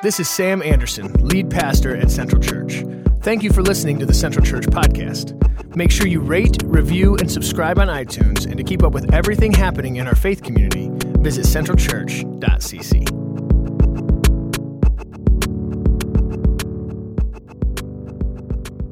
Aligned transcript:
This 0.00 0.20
is 0.20 0.30
Sam 0.30 0.62
Anderson, 0.62 1.12
lead 1.14 1.50
pastor 1.50 1.96
at 1.96 2.08
Central 2.08 2.40
Church. 2.40 2.84
Thank 3.20 3.42
you 3.42 3.52
for 3.52 3.62
listening 3.62 3.98
to 3.98 4.06
the 4.06 4.14
Central 4.14 4.46
Church 4.46 4.62
podcast. 4.66 5.34
Make 5.74 5.90
sure 5.90 6.06
you 6.06 6.20
rate, 6.20 6.56
review, 6.64 7.16
and 7.16 7.28
subscribe 7.28 7.80
on 7.80 7.88
iTunes. 7.88 8.46
And 8.46 8.56
to 8.58 8.62
keep 8.62 8.84
up 8.84 8.92
with 8.92 9.12
everything 9.12 9.50
happening 9.50 9.96
in 9.96 10.06
our 10.06 10.14
faith 10.14 10.44
community, 10.44 10.88
visit 11.18 11.46
centralchurch.cc. 11.46 13.06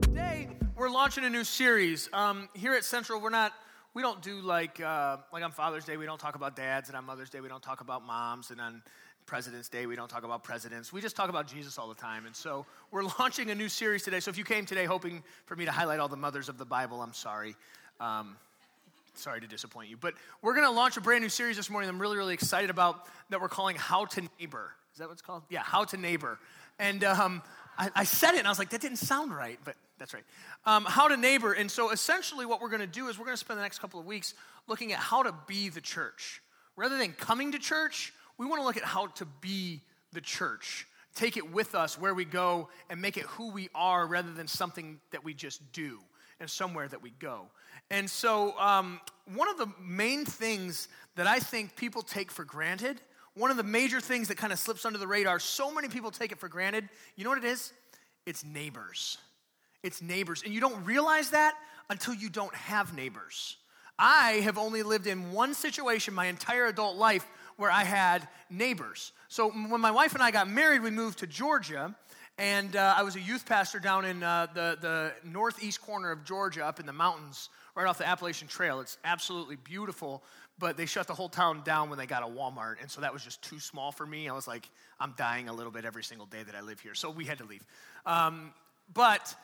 Today, 0.02 0.48
we're 0.74 0.90
launching 0.90 1.24
a 1.24 1.30
new 1.30 1.44
series. 1.44 2.08
Um, 2.12 2.48
here 2.52 2.74
at 2.74 2.82
Central, 2.82 3.20
we're 3.20 3.30
not, 3.30 3.52
we 3.94 4.02
don't 4.02 4.20
do 4.22 4.40
like, 4.40 4.80
uh, 4.80 5.18
like 5.32 5.44
on 5.44 5.52
Father's 5.52 5.84
Day, 5.84 5.96
we 5.98 6.04
don't 6.04 6.20
talk 6.20 6.34
about 6.34 6.56
dads, 6.56 6.88
and 6.88 6.98
on 6.98 7.04
Mother's 7.04 7.30
Day, 7.30 7.40
we 7.40 7.48
don't 7.48 7.62
talk 7.62 7.80
about 7.80 8.04
moms, 8.04 8.50
and 8.50 8.60
on 8.60 8.82
President's 9.26 9.68
Day, 9.68 9.86
we 9.86 9.96
don't 9.96 10.08
talk 10.08 10.22
about 10.22 10.44
presidents. 10.44 10.92
We 10.92 11.00
just 11.00 11.16
talk 11.16 11.28
about 11.28 11.48
Jesus 11.48 11.78
all 11.78 11.88
the 11.88 11.96
time. 11.96 12.26
And 12.26 12.36
so 12.36 12.64
we're 12.92 13.02
launching 13.18 13.50
a 13.50 13.56
new 13.56 13.68
series 13.68 14.04
today. 14.04 14.20
So 14.20 14.30
if 14.30 14.38
you 14.38 14.44
came 14.44 14.66
today 14.66 14.84
hoping 14.84 15.22
for 15.46 15.56
me 15.56 15.64
to 15.64 15.72
highlight 15.72 15.98
all 15.98 16.06
the 16.06 16.16
mothers 16.16 16.48
of 16.48 16.58
the 16.58 16.64
Bible, 16.64 17.02
I'm 17.02 17.12
sorry. 17.12 17.56
Um, 17.98 18.36
sorry 19.14 19.40
to 19.40 19.48
disappoint 19.48 19.90
you. 19.90 19.96
But 19.96 20.14
we're 20.42 20.54
going 20.54 20.66
to 20.66 20.70
launch 20.70 20.96
a 20.96 21.00
brand 21.00 21.22
new 21.22 21.28
series 21.28 21.56
this 21.56 21.68
morning 21.68 21.90
I'm 21.90 22.00
really, 22.00 22.16
really 22.16 22.34
excited 22.34 22.70
about 22.70 23.08
that 23.30 23.40
we're 23.40 23.48
calling 23.48 23.74
How 23.74 24.04
to 24.04 24.22
Neighbor. 24.38 24.70
Is 24.92 24.98
that 24.98 25.08
what 25.08 25.14
it's 25.14 25.22
called? 25.22 25.42
Yeah, 25.50 25.62
How 25.62 25.82
to 25.84 25.96
Neighbor. 25.96 26.38
And 26.78 27.02
um, 27.02 27.42
I, 27.76 27.90
I, 27.96 28.04
said 28.04 28.34
it 28.34 28.38
and 28.38 28.46
I 28.46 28.50
was 28.50 28.60
like, 28.60 28.70
that 28.70 28.80
didn't 28.80 28.98
sound 28.98 29.34
right, 29.34 29.58
but 29.64 29.74
that's 29.98 30.14
right. 30.14 30.24
Um, 30.66 30.84
how 30.84 31.08
to 31.08 31.16
Neighbor. 31.16 31.52
And 31.52 31.68
so 31.68 31.90
essentially, 31.90 32.46
what 32.46 32.60
we're 32.60 32.68
going 32.68 32.80
to 32.80 32.86
do 32.86 33.08
is 33.08 33.18
we're 33.18 33.24
going 33.24 33.36
to 33.36 33.40
spend 33.40 33.58
the 33.58 33.62
next 33.62 33.80
couple 33.80 33.98
of 33.98 34.06
weeks 34.06 34.34
looking 34.68 34.92
at 34.92 34.98
how 35.00 35.24
to 35.24 35.34
be 35.48 35.68
the 35.68 35.80
church. 35.80 36.42
Rather 36.76 36.96
than 36.96 37.12
coming 37.12 37.52
to 37.52 37.58
church, 37.58 38.12
we 38.38 38.46
want 38.46 38.60
to 38.60 38.66
look 38.66 38.76
at 38.76 38.84
how 38.84 39.08
to 39.08 39.24
be 39.40 39.80
the 40.12 40.20
church. 40.20 40.86
Take 41.14 41.36
it 41.36 41.50
with 41.50 41.74
us 41.74 41.98
where 41.98 42.14
we 42.14 42.24
go 42.24 42.68
and 42.90 43.00
make 43.00 43.16
it 43.16 43.24
who 43.24 43.50
we 43.50 43.68
are 43.74 44.06
rather 44.06 44.32
than 44.32 44.46
something 44.46 45.00
that 45.12 45.24
we 45.24 45.32
just 45.34 45.72
do 45.72 45.98
and 46.40 46.50
somewhere 46.50 46.86
that 46.88 47.02
we 47.02 47.10
go. 47.18 47.46
And 47.90 48.10
so, 48.10 48.58
um, 48.58 49.00
one 49.34 49.48
of 49.48 49.56
the 49.58 49.68
main 49.80 50.24
things 50.24 50.88
that 51.14 51.26
I 51.26 51.38
think 51.38 51.76
people 51.76 52.02
take 52.02 52.30
for 52.30 52.44
granted, 52.44 53.00
one 53.34 53.50
of 53.50 53.56
the 53.56 53.62
major 53.62 54.00
things 54.00 54.28
that 54.28 54.36
kind 54.36 54.52
of 54.52 54.58
slips 54.58 54.84
under 54.84 54.98
the 54.98 55.06
radar, 55.06 55.38
so 55.38 55.72
many 55.72 55.88
people 55.88 56.10
take 56.10 56.32
it 56.32 56.38
for 56.38 56.48
granted, 56.48 56.88
you 57.16 57.24
know 57.24 57.30
what 57.30 57.38
it 57.38 57.44
is? 57.44 57.72
It's 58.26 58.44
neighbors. 58.44 59.18
It's 59.82 60.02
neighbors. 60.02 60.42
And 60.44 60.52
you 60.52 60.60
don't 60.60 60.84
realize 60.84 61.30
that 61.30 61.54
until 61.88 62.14
you 62.14 62.28
don't 62.28 62.54
have 62.54 62.94
neighbors. 62.94 63.56
I 63.98 64.40
have 64.44 64.58
only 64.58 64.82
lived 64.82 65.06
in 65.06 65.32
one 65.32 65.54
situation 65.54 66.12
my 66.12 66.26
entire 66.26 66.66
adult 66.66 66.96
life 66.96 67.26
where 67.56 67.70
I 67.70 67.84
had 67.84 68.26
neighbors. 68.50 69.12
So 69.28 69.50
when 69.50 69.80
my 69.80 69.90
wife 69.90 70.14
and 70.14 70.22
I 70.22 70.30
got 70.30 70.48
married, 70.48 70.82
we 70.82 70.90
moved 70.90 71.18
to 71.20 71.26
Georgia. 71.26 71.94
And 72.38 72.76
uh, 72.76 72.94
I 72.96 73.02
was 73.02 73.16
a 73.16 73.20
youth 73.20 73.46
pastor 73.46 73.78
down 73.78 74.04
in 74.04 74.22
uh, 74.22 74.46
the, 74.52 74.76
the 74.80 75.12
northeast 75.24 75.80
corner 75.80 76.10
of 76.10 76.22
Georgia, 76.24 76.66
up 76.66 76.78
in 76.78 76.84
the 76.84 76.92
mountains, 76.92 77.48
right 77.74 77.86
off 77.86 77.96
the 77.96 78.06
Appalachian 78.06 78.46
Trail. 78.46 78.80
It's 78.80 78.98
absolutely 79.04 79.56
beautiful, 79.56 80.22
but 80.58 80.76
they 80.76 80.84
shut 80.84 81.06
the 81.06 81.14
whole 81.14 81.30
town 81.30 81.62
down 81.64 81.88
when 81.88 81.98
they 81.98 82.04
got 82.04 82.22
a 82.22 82.26
Walmart. 82.26 82.76
And 82.82 82.90
so 82.90 83.00
that 83.00 83.12
was 83.12 83.24
just 83.24 83.42
too 83.42 83.58
small 83.58 83.90
for 83.90 84.04
me. 84.04 84.28
I 84.28 84.34
was 84.34 84.46
like, 84.46 84.68
I'm 85.00 85.14
dying 85.16 85.48
a 85.48 85.52
little 85.54 85.72
bit 85.72 85.86
every 85.86 86.04
single 86.04 86.26
day 86.26 86.42
that 86.42 86.54
I 86.54 86.60
live 86.60 86.78
here. 86.78 86.94
So 86.94 87.10
we 87.10 87.24
had 87.24 87.38
to 87.38 87.44
leave. 87.44 87.64
Um, 88.04 88.52
but 88.92 89.34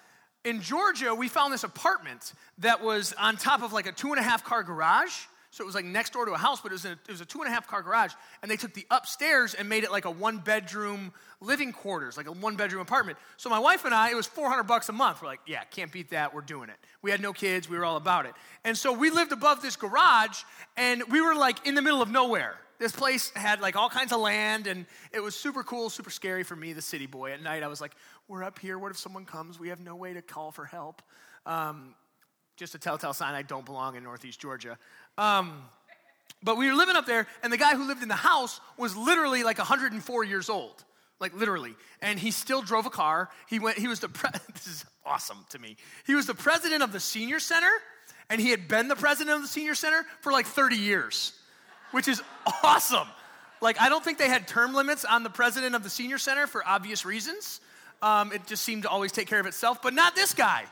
in 0.45 0.61
Georgia, 0.61 1.15
we 1.15 1.29
found 1.29 1.53
this 1.53 1.65
apartment 1.65 2.35
that 2.59 2.83
was 2.83 3.15
on 3.19 3.37
top 3.37 3.63
of 3.63 3.73
like 3.73 3.87
a 3.87 3.93
two 3.93 4.11
and 4.11 4.19
a 4.19 4.23
half 4.23 4.45
car 4.45 4.63
garage. 4.63 5.15
So 5.53 5.63
it 5.63 5.67
was 5.67 5.75
like 5.75 5.85
next 5.85 6.15
door 6.15 6.25
to 6.25 6.33
a 6.33 6.39
house, 6.39 6.63
but 6.63 6.73
it 6.73 6.77
was, 6.77 6.87
a, 6.87 6.93
it 6.93 7.11
was 7.11 7.21
a 7.21 7.27
two 7.27 7.41
and 7.41 7.47
a 7.47 7.51
half 7.51 7.67
car 7.67 7.83
garage. 7.83 8.15
And 8.41 8.51
they 8.51 8.57
took 8.57 8.73
the 8.73 8.87
upstairs 8.91 9.53
and 9.53 9.69
made 9.69 9.85
it 9.85 9.93
like 9.93 10.07
a 10.07 10.11
one 10.11 10.39
bedroom 10.39 11.13
living 11.43 11.73
quarters, 11.73 12.17
like 12.17 12.27
a 12.27 12.33
one 12.33 12.57
bedroom 12.57 12.81
apartment. 12.81 13.19
So 13.37 13.51
my 13.51 13.59
wife 13.59 13.85
and 13.85 13.95
I, 13.95 14.11
it 14.11 14.17
was 14.17 14.27
400 14.27 14.63
bucks 14.63 14.89
a 14.89 14.93
month. 14.93 15.21
We're 15.21 15.29
like, 15.29 15.41
yeah, 15.47 15.63
can't 15.65 15.93
beat 15.93 16.09
that. 16.09 16.35
We're 16.35 16.41
doing 16.41 16.71
it. 16.71 16.77
We 17.03 17.11
had 17.11 17.21
no 17.21 17.35
kids. 17.35 17.69
We 17.69 17.77
were 17.77 17.85
all 17.85 17.99
about 17.99 18.25
it. 18.25 18.33
And 18.65 18.79
so 18.79 18.95
we 18.95 19.11
lived 19.11 19.31
above 19.31 19.61
this 19.61 19.77
garage 19.77 20.43
and 20.79 21.03
we 21.11 21.21
were 21.21 21.35
like 21.35 21.67
in 21.67 21.75
the 21.75 21.83
middle 21.83 22.01
of 22.01 22.11
nowhere. 22.11 22.55
This 22.79 22.93
place 22.93 23.31
had 23.37 23.61
like 23.61 23.77
all 23.77 23.91
kinds 23.91 24.11
of 24.11 24.21
land 24.21 24.67
and 24.67 24.87
it 25.13 25.21
was 25.21 25.35
super 25.35 25.63
cool, 25.63 25.91
super 25.91 26.11
scary 26.11 26.45
for 26.45 26.57
me, 26.57 26.73
the 26.73 26.81
city 26.81 27.07
boy. 27.07 27.33
At 27.33 27.43
night, 27.43 27.63
I 27.63 27.69
was 27.69 27.83
like, 27.83 27.93
we're 28.27 28.43
up 28.43 28.59
here. 28.59 28.79
What 28.79 28.91
if 28.91 28.97
someone 28.97 29.27
comes? 29.27 29.61
We 29.61 29.69
have 29.69 29.81
no 29.81 29.97
way 29.97 30.15
to 30.15 30.23
call 30.23 30.51
for 30.51 30.65
help. 30.65 31.03
Um, 31.45 31.95
just 32.63 32.77
a 32.77 32.79
telltale 32.79 33.13
sign 33.13 33.35
I 33.35 33.43
don't 33.43 33.67
belong 33.67 33.97
in 33.97 34.05
Northeast 34.05 34.39
Georgia. 34.39 34.79
Um, 35.19 35.65
but 36.45 36.57
we 36.57 36.69
were 36.69 36.77
living 36.77 36.95
up 36.95 37.07
there, 37.07 37.27
and 37.43 37.53
the 37.53 37.57
guy 37.57 37.75
who 37.75 37.89
lived 37.89 38.05
in 38.05 38.09
the 38.09 38.15
house 38.15 38.61
was 38.79 38.97
literally 38.97 39.43
like 39.43 39.59
104 39.59 40.25
years 40.25 40.49
old, 40.49 40.85
like 41.19 41.35
literally. 41.35 41.75
And 42.01 42.21
he 42.21 42.31
still 42.31 42.63
drove 42.63 42.87
a 42.87 42.91
car. 42.91 43.31
He 43.49 43.59
went. 43.59 43.79
He 43.79 43.89
was 43.89 43.99
the. 43.99 44.09
Pre- 44.09 44.31
this 44.55 44.69
is 44.69 44.85
awesome 45.05 45.45
to 45.51 45.59
me. 45.59 45.77
He 46.07 46.15
was 46.15 46.27
the 46.27 46.35
president 46.35 46.85
of 46.85 46.93
the 46.93 47.01
senior 47.01 47.41
center, 47.41 47.71
and 48.31 48.41
he 48.41 48.51
had 48.51 48.69
been 48.69 48.87
the 48.87 48.95
president 48.95 49.35
of 49.35 49.43
the 49.43 49.49
senior 49.49 49.75
center 49.75 50.05
for 50.21 50.31
like 50.31 50.47
30 50.47 50.77
years, 50.77 51.33
which 51.91 52.07
is 52.07 52.23
awesome. 52.63 53.09
Like 53.61 53.81
I 53.81 53.89
don't 53.89 54.05
think 54.05 54.19
they 54.19 54.29
had 54.29 54.47
term 54.47 54.73
limits 54.73 55.05
on 55.05 55.25
the 55.25 55.31
president 55.31 55.75
of 55.75 55.83
the 55.83 55.91
senior 55.91 56.19
center 56.19 56.47
for 56.47 56.65
obvious 56.65 57.05
reasons. 57.05 57.61
Um, 58.03 58.33
it 58.33 58.47
just 58.47 58.63
seemed 58.63 58.85
to 58.85 58.89
always 58.89 59.11
take 59.11 59.27
care 59.27 59.41
of 59.41 59.47
itself, 59.47 59.83
but 59.83 59.95
not 59.95 60.15
this 60.15 60.33
guy. 60.33 60.65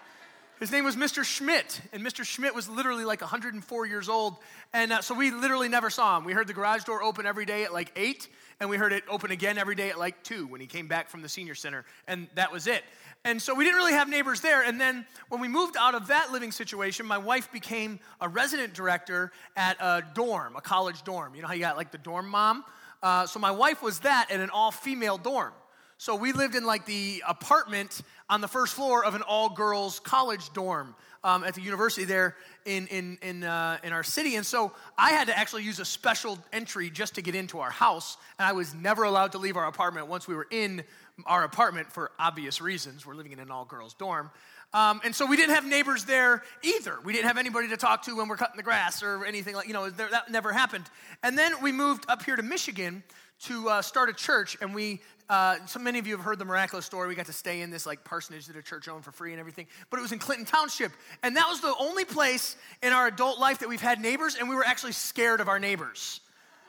His 0.61 0.71
name 0.71 0.85
was 0.85 0.95
Mr. 0.95 1.25
Schmidt, 1.25 1.81
and 1.91 2.05
Mr. 2.05 2.23
Schmidt 2.23 2.55
was 2.55 2.69
literally 2.69 3.07
like 3.07 3.23
104 3.23 3.87
years 3.87 4.11
old. 4.11 4.37
And 4.75 4.93
uh, 4.93 5.01
so 5.01 5.15
we 5.15 5.31
literally 5.31 5.71
never 5.71 5.89
saw 5.89 6.19
him. 6.19 6.25
We 6.25 6.35
heard 6.35 6.47
the 6.49 6.53
garage 6.53 6.85
door 6.85 7.03
open 7.03 7.25
every 7.25 7.47
day 7.47 7.65
at 7.65 7.73
like 7.73 7.91
8, 7.97 8.29
and 8.61 8.69
we 8.69 8.77
heard 8.77 8.93
it 8.93 9.03
open 9.09 9.31
again 9.31 9.57
every 9.57 9.75
day 9.75 9.89
at 9.89 9.99
like 9.99 10.23
2 10.23 10.47
when 10.49 10.61
he 10.61 10.67
came 10.67 10.87
back 10.87 11.09
from 11.09 11.23
the 11.23 11.31
senior 11.31 11.55
center, 11.55 11.87
and 12.07 12.29
that 12.35 12.53
was 12.53 12.67
it. 12.67 12.85
And 13.25 13.41
so 13.41 13.55
we 13.55 13.65
didn't 13.65 13.79
really 13.79 13.95
have 13.95 14.11
neighbors 14.11 14.43
there. 14.43 14.63
And 14.63 14.79
then 14.79 15.07
when 15.31 15.41
we 15.41 15.49
moved 15.49 15.79
out 15.79 15.95
of 15.95 16.09
that 16.09 16.31
living 16.31 16.53
situation, 16.53 17.07
my 17.07 17.17
wife 17.17 17.51
became 17.51 17.99
a 18.21 18.29
resident 18.29 18.75
director 18.75 19.33
at 19.57 19.79
a 19.81 20.05
dorm, 20.13 20.57
a 20.57 20.61
college 20.61 21.05
dorm. 21.05 21.35
You 21.35 21.41
know 21.41 21.49
how 21.49 21.55
you 21.55 21.61
got 21.61 21.79
like 21.79 21.91
the 21.91 21.97
dorm 21.97 22.29
mom? 22.29 22.67
Uh, 23.03 23.27
so 23.27 23.39
my 23.39 23.51
wife 23.51 23.83
was 23.83 24.01
that 24.01 24.31
at 24.31 24.41
an 24.41 24.51
all 24.51 24.73
female 24.73 25.17
dorm. 25.17 25.55
So 26.01 26.17
we 26.17 26.33
lived 26.33 26.55
in 26.55 26.65
like 26.65 26.87
the 26.87 27.23
apartment 27.29 28.01
on 28.31 28.41
the 28.41 28.49
first 28.49 28.75
floor 28.75 29.05
of 29.05 29.15
an 29.15 29.23
all 29.23 29.51
girls 29.51 29.99
college 30.01 30.53
dorm 30.53 30.95
um, 31.25 31.45
at 31.45 31.55
the 31.55 31.61
university 31.61 32.05
there 32.05 32.37
in, 32.65 32.87
in, 32.87 33.19
in, 33.21 33.43
uh, 33.43 33.77
in 33.83 33.93
our 33.93 34.05
city. 34.05 34.37
And 34.37 34.47
so 34.47 34.73
I 34.97 35.11
had 35.11 35.27
to 35.27 35.37
actually 35.37 35.65
use 35.65 35.81
a 35.81 35.85
special 35.85 36.39
entry 36.53 36.89
just 36.89 37.17
to 37.17 37.23
get 37.23 37.35
into 37.35 37.59
our 37.59 37.71
house. 37.71 38.17
And 38.39 38.47
I 38.47 38.53
was 38.53 38.73
never 38.73 39.03
allowed 39.03 39.33
to 39.33 39.39
leave 39.39 39.57
our 39.57 39.67
apartment 39.67 40.07
once 40.07 40.29
we 40.29 40.35
were 40.35 40.47
in 40.51 40.85
our 41.27 41.45
apartment 41.45 41.93
for 41.93 42.13
obvious 42.19 42.61
reasons. 42.63 43.05
We're 43.05 43.15
living 43.15 43.33
in 43.33 43.41
an 43.41 43.51
all 43.51 43.65
girls 43.65 43.95
dorm. 43.95 44.31
Um, 44.73 45.01
and 45.05 45.15
so 45.15 45.27
we 45.27 45.37
didn't 45.37 45.57
have 45.57 45.67
neighbors 45.67 46.05
there 46.05 46.45
either. 46.63 46.97
We 47.05 47.13
didn't 47.13 47.27
have 47.27 47.39
anybody 47.39 47.69
to 47.69 47.77
talk 47.77 48.05
to 48.05 48.17
when 48.17 48.29
we're 48.29 48.37
cutting 48.37 48.57
the 48.57 48.63
grass 48.63 49.03
or 49.03 49.25
anything 49.25 49.57
like, 49.57 49.67
you 49.67 49.75
know, 49.75 49.91
that 49.91 50.31
never 50.31 50.53
happened. 50.53 50.85
And 51.25 51.37
then 51.37 51.61
we 51.61 51.73
moved 51.73 52.05
up 52.09 52.23
here 52.23 52.37
to 52.37 52.43
Michigan 52.43 53.03
to 53.41 53.69
uh, 53.69 53.83
start 53.83 54.11
a 54.11 54.13
church, 54.13 54.57
and 54.61 54.75
we 54.75 55.01
uh, 55.31 55.65
so 55.65 55.79
many 55.79 56.01
of 56.01 56.09
you 56.09 56.17
have 56.17 56.25
heard 56.25 56.41
the 56.41 56.45
miraculous 56.45 56.85
story. 56.85 57.07
We 57.07 57.15
got 57.15 57.27
to 57.27 57.33
stay 57.33 57.61
in 57.61 57.71
this 57.71 57.87
like 57.87 58.03
parsonage 58.03 58.47
that 58.47 58.57
a 58.57 58.63
church 58.63 58.89
owned 58.89 59.05
for 59.05 59.13
free 59.13 59.31
and 59.31 59.39
everything. 59.39 59.69
But 59.89 60.01
it 60.01 60.03
was 60.03 60.11
in 60.11 60.19
Clinton 60.19 60.45
Township. 60.45 60.91
And 61.23 61.37
that 61.37 61.47
was 61.49 61.61
the 61.61 61.73
only 61.79 62.05
place 62.05 62.57
in 62.83 62.93
our 62.93 63.07
adult 63.07 63.39
life 63.39 63.61
that 63.61 63.69
we've 63.69 63.81
had 63.81 64.01
neighbors, 64.01 64.35
and 64.35 64.49
we 64.49 64.57
were 64.57 64.65
actually 64.65 64.91
scared 64.91 65.41
of 65.41 65.49
our 65.49 65.61
neighbors. 65.61 66.21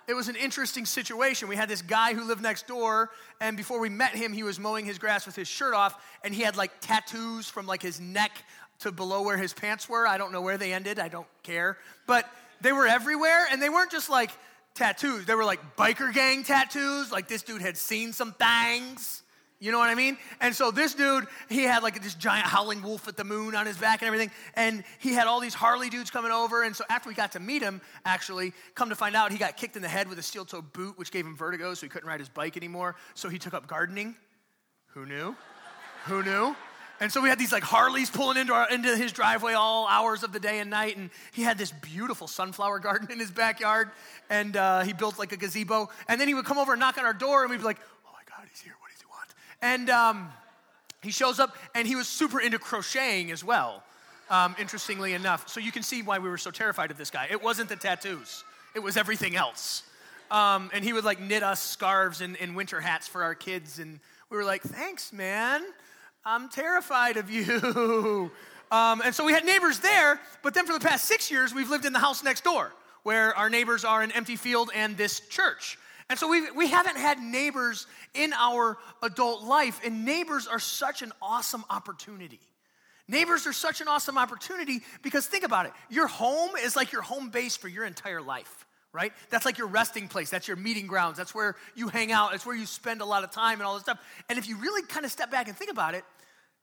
It 0.07 0.13
was 0.13 0.27
an 0.27 0.35
interesting 0.35 0.85
situation. 0.85 1.47
We 1.47 1.55
had 1.55 1.69
this 1.69 1.81
guy 1.81 2.13
who 2.13 2.23
lived 2.23 2.43
next 2.43 2.67
door, 2.67 3.09
and 3.39 3.57
before 3.57 3.79
we 3.79 3.89
met 3.89 4.11
him, 4.11 4.31
he 4.31 4.43
was 4.43 4.59
mowing 4.59 4.85
his 4.85 4.99
grass 4.99 5.25
with 5.25 5.35
his 5.35 5.47
shirt 5.47 5.73
off, 5.73 5.99
and 6.23 6.31
he 6.31 6.43
had 6.43 6.55
like 6.55 6.71
tattoos 6.81 7.49
from 7.49 7.65
like 7.65 7.81
his 7.81 7.99
neck 7.99 8.31
to 8.81 8.91
below 8.91 9.23
where 9.23 9.37
his 9.37 9.53
pants 9.53 9.89
were. 9.89 10.07
I 10.07 10.19
don't 10.19 10.31
know 10.31 10.41
where 10.41 10.59
they 10.59 10.71
ended, 10.71 10.99
I 10.99 11.07
don't 11.07 11.27
care. 11.41 11.77
But 12.05 12.29
they 12.61 12.73
were 12.73 12.85
everywhere, 12.85 13.47
and 13.51 13.59
they 13.59 13.69
weren't 13.69 13.91
just 13.91 14.09
like 14.09 14.29
tattoos. 14.75 15.25
They 15.25 15.35
were 15.35 15.45
like 15.45 15.75
biker 15.75 16.13
gang 16.13 16.43
tattoos. 16.43 17.11
Like 17.11 17.27
this 17.27 17.43
dude 17.43 17.61
had 17.61 17.77
seen 17.77 18.13
some 18.13 18.33
things. 18.33 19.23
You 19.59 19.71
know 19.71 19.77
what 19.77 19.89
I 19.91 19.95
mean? 19.95 20.17
And 20.39 20.55
so 20.55 20.71
this 20.71 20.95
dude, 20.95 21.27
he 21.47 21.61
had 21.63 21.83
like 21.83 22.01
this 22.01 22.15
giant 22.15 22.47
howling 22.47 22.81
wolf 22.81 23.07
at 23.07 23.15
the 23.15 23.23
moon 23.23 23.53
on 23.53 23.67
his 23.67 23.77
back 23.77 24.01
and 24.01 24.07
everything. 24.07 24.31
And 24.55 24.83
he 24.97 25.13
had 25.13 25.27
all 25.27 25.39
these 25.39 25.53
Harley 25.53 25.87
dudes 25.87 26.09
coming 26.09 26.31
over. 26.31 26.63
And 26.63 26.75
so 26.75 26.83
after 26.89 27.09
we 27.09 27.13
got 27.13 27.33
to 27.33 27.39
meet 27.39 27.61
him, 27.61 27.79
actually, 28.03 28.53
come 28.73 28.89
to 28.89 28.95
find 28.95 29.15
out, 29.15 29.31
he 29.31 29.37
got 29.37 29.57
kicked 29.57 29.75
in 29.75 29.83
the 29.83 29.87
head 29.87 30.09
with 30.09 30.17
a 30.17 30.23
steel 30.23 30.45
toe 30.45 30.63
boot, 30.63 30.97
which 30.97 31.11
gave 31.11 31.27
him 31.27 31.35
vertigo, 31.35 31.75
so 31.75 31.85
he 31.85 31.89
couldn't 31.89 32.07
ride 32.07 32.19
his 32.19 32.29
bike 32.29 32.57
anymore. 32.57 32.95
So 33.13 33.29
he 33.29 33.37
took 33.37 33.53
up 33.53 33.67
gardening. 33.67 34.15
Who 34.95 35.05
knew? 35.05 35.35
Who 36.05 36.23
knew? 36.23 36.55
And 37.01 37.11
so 37.11 37.19
we 37.19 37.29
had 37.29 37.39
these 37.39 37.51
like 37.51 37.63
Harleys 37.63 38.11
pulling 38.11 38.37
into, 38.37 38.53
our, 38.53 38.69
into 38.69 38.95
his 38.95 39.11
driveway 39.11 39.53
all 39.53 39.87
hours 39.87 40.21
of 40.21 40.31
the 40.31 40.39
day 40.39 40.59
and 40.59 40.69
night. 40.69 40.97
And 40.97 41.09
he 41.33 41.41
had 41.41 41.57
this 41.57 41.71
beautiful 41.71 42.27
sunflower 42.27 42.77
garden 42.87 43.11
in 43.11 43.19
his 43.19 43.31
backyard. 43.31 43.89
And 44.29 44.55
uh, 44.55 44.81
he 44.81 44.93
built 44.93 45.17
like 45.17 45.31
a 45.31 45.37
gazebo. 45.37 45.89
And 46.07 46.21
then 46.21 46.27
he 46.27 46.35
would 46.35 46.45
come 46.45 46.59
over 46.59 46.73
and 46.73 46.79
knock 46.79 46.99
on 46.99 47.05
our 47.05 47.13
door, 47.13 47.41
and 47.41 47.49
we'd 47.49 47.57
be 47.57 47.63
like, 47.63 47.79
oh 48.07 48.11
my 48.13 48.21
God, 48.29 48.47
he's 48.47 48.61
here. 48.61 48.73
What 48.79 48.91
does 48.91 49.01
he 49.01 49.07
want? 49.07 49.29
And 49.63 49.89
um, 49.89 50.29
he 51.01 51.09
shows 51.09 51.39
up, 51.39 51.57
and 51.73 51.87
he 51.87 51.95
was 51.95 52.07
super 52.07 52.39
into 52.39 52.59
crocheting 52.59 53.31
as 53.31 53.43
well, 53.43 53.83
um, 54.29 54.55
interestingly 54.59 55.13
enough. 55.13 55.49
So 55.49 55.59
you 55.59 55.71
can 55.71 55.81
see 55.81 56.03
why 56.03 56.19
we 56.19 56.29
were 56.29 56.37
so 56.37 56.51
terrified 56.51 56.91
of 56.91 56.99
this 56.99 57.09
guy. 57.09 57.27
It 57.31 57.41
wasn't 57.41 57.69
the 57.69 57.77
tattoos, 57.77 58.43
it 58.75 58.79
was 58.79 58.95
everything 58.95 59.35
else. 59.35 59.83
Um, 60.29 60.69
and 60.71 60.85
he 60.85 60.93
would 60.93 61.03
like 61.03 61.19
knit 61.19 61.43
us 61.43 61.61
scarves 61.61 62.21
and, 62.21 62.37
and 62.37 62.55
winter 62.55 62.79
hats 62.79 63.05
for 63.05 63.23
our 63.23 63.35
kids. 63.35 63.79
And 63.79 63.99
we 64.29 64.37
were 64.37 64.45
like, 64.45 64.61
thanks, 64.61 65.11
man. 65.11 65.30
I'm 66.31 66.47
terrified 66.47 67.17
of 67.17 67.29
you. 67.29 68.31
Um, 68.71 69.01
and 69.03 69.13
so 69.13 69.25
we 69.25 69.33
had 69.33 69.43
neighbors 69.43 69.79
there, 69.79 70.17
but 70.43 70.53
then 70.53 70.65
for 70.65 70.71
the 70.71 70.79
past 70.79 71.03
six 71.03 71.29
years, 71.29 71.53
we've 71.53 71.69
lived 71.69 71.83
in 71.83 71.91
the 71.91 71.99
house 71.99 72.23
next 72.23 72.45
door, 72.45 72.71
where 73.03 73.35
our 73.35 73.49
neighbors 73.49 73.83
are 73.83 74.01
an 74.01 74.13
empty 74.13 74.37
field 74.37 74.71
and 74.73 74.95
this 74.95 75.19
church. 75.19 75.77
And 76.09 76.17
so 76.17 76.29
we, 76.29 76.49
we 76.51 76.69
haven't 76.69 76.95
had 76.95 77.19
neighbors 77.19 77.85
in 78.13 78.31
our 78.31 78.77
adult 79.03 79.43
life, 79.43 79.81
and 79.83 80.05
neighbors 80.05 80.47
are 80.47 80.57
such 80.57 81.01
an 81.01 81.11
awesome 81.21 81.65
opportunity. 81.69 82.39
Neighbors 83.09 83.45
are 83.45 83.51
such 83.51 83.81
an 83.81 83.89
awesome 83.89 84.17
opportunity 84.17 84.79
because 85.03 85.27
think 85.27 85.43
about 85.43 85.65
it. 85.65 85.73
Your 85.89 86.07
home 86.07 86.51
is 86.63 86.77
like 86.77 86.93
your 86.93 87.01
home 87.01 87.29
base 87.29 87.57
for 87.57 87.67
your 87.67 87.83
entire 87.83 88.21
life, 88.21 88.65
right? 88.93 89.11
That's 89.31 89.43
like 89.43 89.57
your 89.57 89.67
resting 89.67 90.07
place. 90.07 90.29
That's 90.29 90.47
your 90.47 90.55
meeting 90.55 90.87
grounds. 90.87 91.17
That's 91.17 91.35
where 91.35 91.57
you 91.75 91.89
hang 91.89 92.13
out. 92.13 92.33
It's 92.33 92.45
where 92.45 92.55
you 92.55 92.65
spend 92.65 93.01
a 93.01 93.05
lot 93.05 93.25
of 93.25 93.31
time 93.31 93.59
and 93.59 93.63
all 93.63 93.73
this 93.73 93.83
stuff. 93.83 93.99
And 94.29 94.39
if 94.39 94.47
you 94.47 94.55
really 94.59 94.81
kind 94.87 95.05
of 95.05 95.11
step 95.11 95.29
back 95.29 95.49
and 95.49 95.57
think 95.57 95.69
about 95.69 95.93
it, 95.93 96.05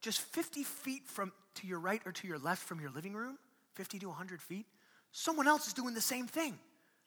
just 0.00 0.20
50 0.20 0.62
feet 0.62 1.06
from 1.06 1.32
to 1.56 1.66
your 1.66 1.80
right 1.80 2.00
or 2.06 2.12
to 2.12 2.28
your 2.28 2.38
left 2.38 2.62
from 2.62 2.80
your 2.80 2.90
living 2.90 3.14
room, 3.14 3.38
50 3.74 3.98
to 4.00 4.08
100 4.08 4.40
feet, 4.40 4.66
someone 5.12 5.48
else 5.48 5.66
is 5.66 5.72
doing 5.72 5.94
the 5.94 6.00
same 6.00 6.26
thing. 6.26 6.58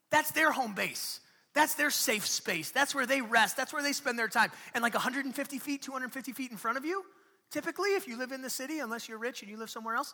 That's 0.10 0.32
their 0.32 0.52
home 0.52 0.74
base. 0.74 1.20
That's 1.54 1.76
their 1.76 1.90
safe 1.90 2.26
space. 2.28 2.72
That's 2.72 2.96
where 2.96 3.06
they 3.06 3.22
rest. 3.22 3.58
That's 3.58 3.74
where 3.74 3.84
they 3.84 3.94
spend 3.94 4.18
their 4.18 4.28
time. 4.28 4.52
And 4.74 4.82
like 4.82 4.94
150 4.94 5.60
feet, 5.60 5.82
250 5.82 6.32
feet 6.32 6.52
in 6.52 6.58
front 6.58 6.78
of 6.78 6.86
you, 6.86 7.04
Typically, 7.52 7.90
if 7.90 8.08
you 8.08 8.18
live 8.18 8.32
in 8.32 8.42
the 8.42 8.50
city, 8.50 8.80
unless 8.80 9.10
you're 9.10 9.18
rich 9.18 9.42
and 9.42 9.52
you 9.52 9.58
live 9.58 9.70
somewhere 9.70 9.96
else, 9.96 10.14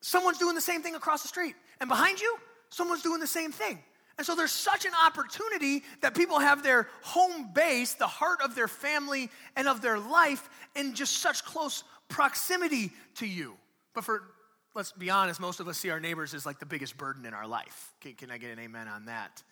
someone's 0.00 0.38
doing 0.38 0.56
the 0.56 0.60
same 0.60 0.82
thing 0.82 0.96
across 0.96 1.22
the 1.22 1.28
street. 1.28 1.54
And 1.80 1.88
behind 1.88 2.20
you, 2.20 2.36
someone's 2.68 3.02
doing 3.02 3.20
the 3.20 3.28
same 3.28 3.52
thing. 3.52 3.78
And 4.18 4.26
so 4.26 4.34
there's 4.34 4.50
such 4.50 4.84
an 4.84 4.92
opportunity 5.06 5.84
that 6.00 6.12
people 6.14 6.40
have 6.40 6.64
their 6.64 6.88
home 7.02 7.50
base, 7.54 7.94
the 7.94 8.08
heart 8.08 8.40
of 8.42 8.56
their 8.56 8.66
family 8.66 9.30
and 9.54 9.68
of 9.68 9.80
their 9.80 9.98
life, 9.98 10.50
in 10.74 10.94
just 10.94 11.18
such 11.18 11.44
close 11.44 11.84
proximity 12.08 12.90
to 13.16 13.26
you. 13.26 13.54
But 13.94 14.04
for, 14.04 14.24
let's 14.74 14.90
be 14.90 15.08
honest, 15.08 15.40
most 15.40 15.60
of 15.60 15.68
us 15.68 15.78
see 15.78 15.90
our 15.90 16.00
neighbors 16.00 16.34
as 16.34 16.44
like 16.44 16.58
the 16.58 16.66
biggest 16.66 16.96
burden 16.96 17.26
in 17.26 17.32
our 17.32 17.46
life. 17.46 17.94
Can, 18.00 18.14
can 18.14 18.30
I 18.32 18.38
get 18.38 18.50
an 18.50 18.58
amen 18.58 18.88
on 18.88 19.04
that? 19.04 19.42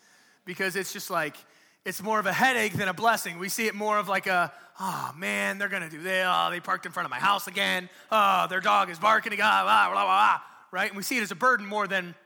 Because 0.44 0.74
it's 0.74 0.92
just 0.92 1.10
like, 1.10 1.36
it's 1.84 2.02
more 2.02 2.18
of 2.18 2.26
a 2.26 2.32
headache 2.32 2.72
than 2.72 2.88
a 2.88 2.94
blessing. 2.94 3.38
We 3.38 3.48
see 3.48 3.68
it 3.68 3.74
more 3.76 3.98
of 3.98 4.08
like 4.08 4.26
a, 4.26 4.52
oh 4.80 5.12
man, 5.16 5.58
they're 5.58 5.68
gonna 5.68 5.88
do 5.88 6.02
this. 6.02 6.26
Oh, 6.28 6.50
they 6.50 6.58
parked 6.58 6.86
in 6.86 6.90
front 6.90 7.04
of 7.04 7.10
my 7.10 7.20
house 7.20 7.46
again. 7.46 7.88
Oh, 8.10 8.48
their 8.50 8.60
dog 8.60 8.90
is 8.90 8.98
barking 8.98 9.32
again. 9.32 9.46
Blah, 9.46 9.62
blah, 9.62 9.92
blah, 9.92 10.04
blah, 10.04 10.40
right? 10.72 10.88
And 10.88 10.96
we 10.96 11.04
see 11.04 11.18
it 11.18 11.22
as 11.22 11.30
a 11.30 11.36
burden 11.36 11.64
more 11.64 11.86
than 11.86 12.16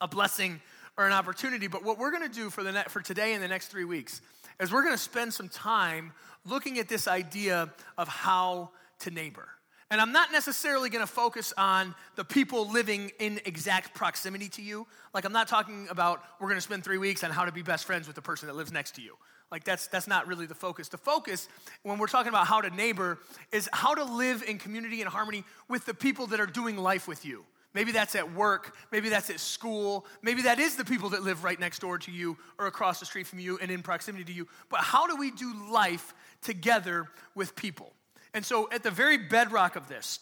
a 0.00 0.06
blessing 0.06 0.60
or 0.96 1.06
an 1.06 1.12
opportunity. 1.12 1.66
But 1.66 1.84
what 1.84 1.98
we're 1.98 2.12
gonna 2.12 2.28
do 2.28 2.50
for, 2.50 2.62
the 2.62 2.72
ne- 2.72 2.84
for 2.88 3.00
today 3.00 3.34
and 3.34 3.42
the 3.42 3.48
next 3.48 3.68
three 3.68 3.84
weeks 3.84 4.20
is 4.60 4.72
we're 4.72 4.84
gonna 4.84 4.98
spend 4.98 5.32
some 5.34 5.48
time 5.48 6.12
looking 6.44 6.78
at 6.78 6.88
this 6.88 7.08
idea 7.08 7.72
of 7.96 8.08
how 8.08 8.70
to 9.00 9.10
neighbor. 9.10 9.48
And 9.92 10.00
I'm 10.00 10.12
not 10.12 10.32
necessarily 10.32 10.88
going 10.88 11.06
to 11.06 11.12
focus 11.12 11.52
on 11.58 11.94
the 12.16 12.24
people 12.24 12.66
living 12.70 13.12
in 13.18 13.42
exact 13.44 13.92
proximity 13.92 14.48
to 14.48 14.62
you. 14.62 14.86
Like, 15.12 15.26
I'm 15.26 15.34
not 15.34 15.48
talking 15.48 15.86
about 15.90 16.22
we're 16.40 16.48
going 16.48 16.56
to 16.56 16.62
spend 16.62 16.82
three 16.82 16.96
weeks 16.96 17.22
on 17.22 17.30
how 17.30 17.44
to 17.44 17.52
be 17.52 17.60
best 17.60 17.84
friends 17.84 18.06
with 18.06 18.16
the 18.16 18.22
person 18.22 18.48
that 18.48 18.54
lives 18.54 18.72
next 18.72 18.94
to 18.94 19.02
you. 19.02 19.18
Like, 19.50 19.64
that's, 19.64 19.88
that's 19.88 20.08
not 20.08 20.26
really 20.26 20.46
the 20.46 20.54
focus. 20.54 20.88
The 20.88 20.96
focus, 20.96 21.46
when 21.82 21.98
we're 21.98 22.06
talking 22.06 22.30
about 22.30 22.46
how 22.46 22.62
to 22.62 22.74
neighbor, 22.74 23.18
is 23.52 23.68
how 23.70 23.94
to 23.94 24.02
live 24.02 24.42
in 24.42 24.56
community 24.56 25.02
and 25.02 25.10
harmony 25.10 25.44
with 25.68 25.84
the 25.84 25.92
people 25.92 26.28
that 26.28 26.40
are 26.40 26.46
doing 26.46 26.78
life 26.78 27.06
with 27.06 27.26
you. 27.26 27.44
Maybe 27.74 27.92
that's 27.92 28.14
at 28.14 28.34
work. 28.34 28.76
Maybe 28.90 29.08
that's 29.08 29.30
at 29.30 29.40
school. 29.40 30.06
Maybe 30.20 30.42
that 30.42 30.58
is 30.58 30.76
the 30.76 30.84
people 30.84 31.10
that 31.10 31.22
live 31.22 31.44
right 31.44 31.58
next 31.58 31.78
door 31.78 31.98
to 31.98 32.10
you 32.12 32.36
or 32.58 32.66
across 32.66 33.00
the 33.00 33.06
street 33.06 33.26
from 33.26 33.38
you 33.38 33.58
and 33.60 33.70
in 33.70 33.82
proximity 33.82 34.24
to 34.24 34.32
you. 34.32 34.46
But 34.68 34.80
how 34.80 35.06
do 35.06 35.16
we 35.16 35.30
do 35.30 35.52
life 35.70 36.14
together 36.42 37.08
with 37.34 37.56
people? 37.56 37.92
And 38.34 38.44
so, 38.44 38.68
at 38.72 38.82
the 38.82 38.90
very 38.90 39.18
bedrock 39.18 39.76
of 39.76 39.88
this, 39.88 40.20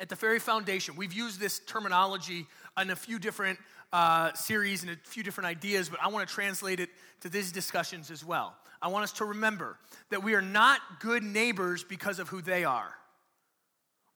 at 0.00 0.08
the 0.08 0.16
very 0.16 0.38
foundation, 0.38 0.96
we've 0.96 1.12
used 1.12 1.38
this 1.38 1.60
terminology 1.60 2.46
in 2.80 2.90
a 2.90 2.96
few 2.96 3.18
different 3.18 3.58
uh, 3.92 4.32
series 4.32 4.82
and 4.82 4.90
a 4.90 4.96
few 5.04 5.22
different 5.22 5.46
ideas, 5.46 5.88
but 5.88 6.00
I 6.02 6.08
want 6.08 6.28
to 6.28 6.34
translate 6.34 6.80
it 6.80 6.90
to 7.20 7.28
these 7.28 7.52
discussions 7.52 8.10
as 8.10 8.24
well. 8.24 8.56
I 8.82 8.88
want 8.88 9.04
us 9.04 9.12
to 9.12 9.24
remember 9.24 9.78
that 10.10 10.22
we 10.24 10.34
are 10.34 10.42
not 10.42 10.80
good 10.98 11.22
neighbors 11.22 11.84
because 11.84 12.18
of 12.18 12.28
who 12.28 12.42
they 12.42 12.64
are, 12.64 12.92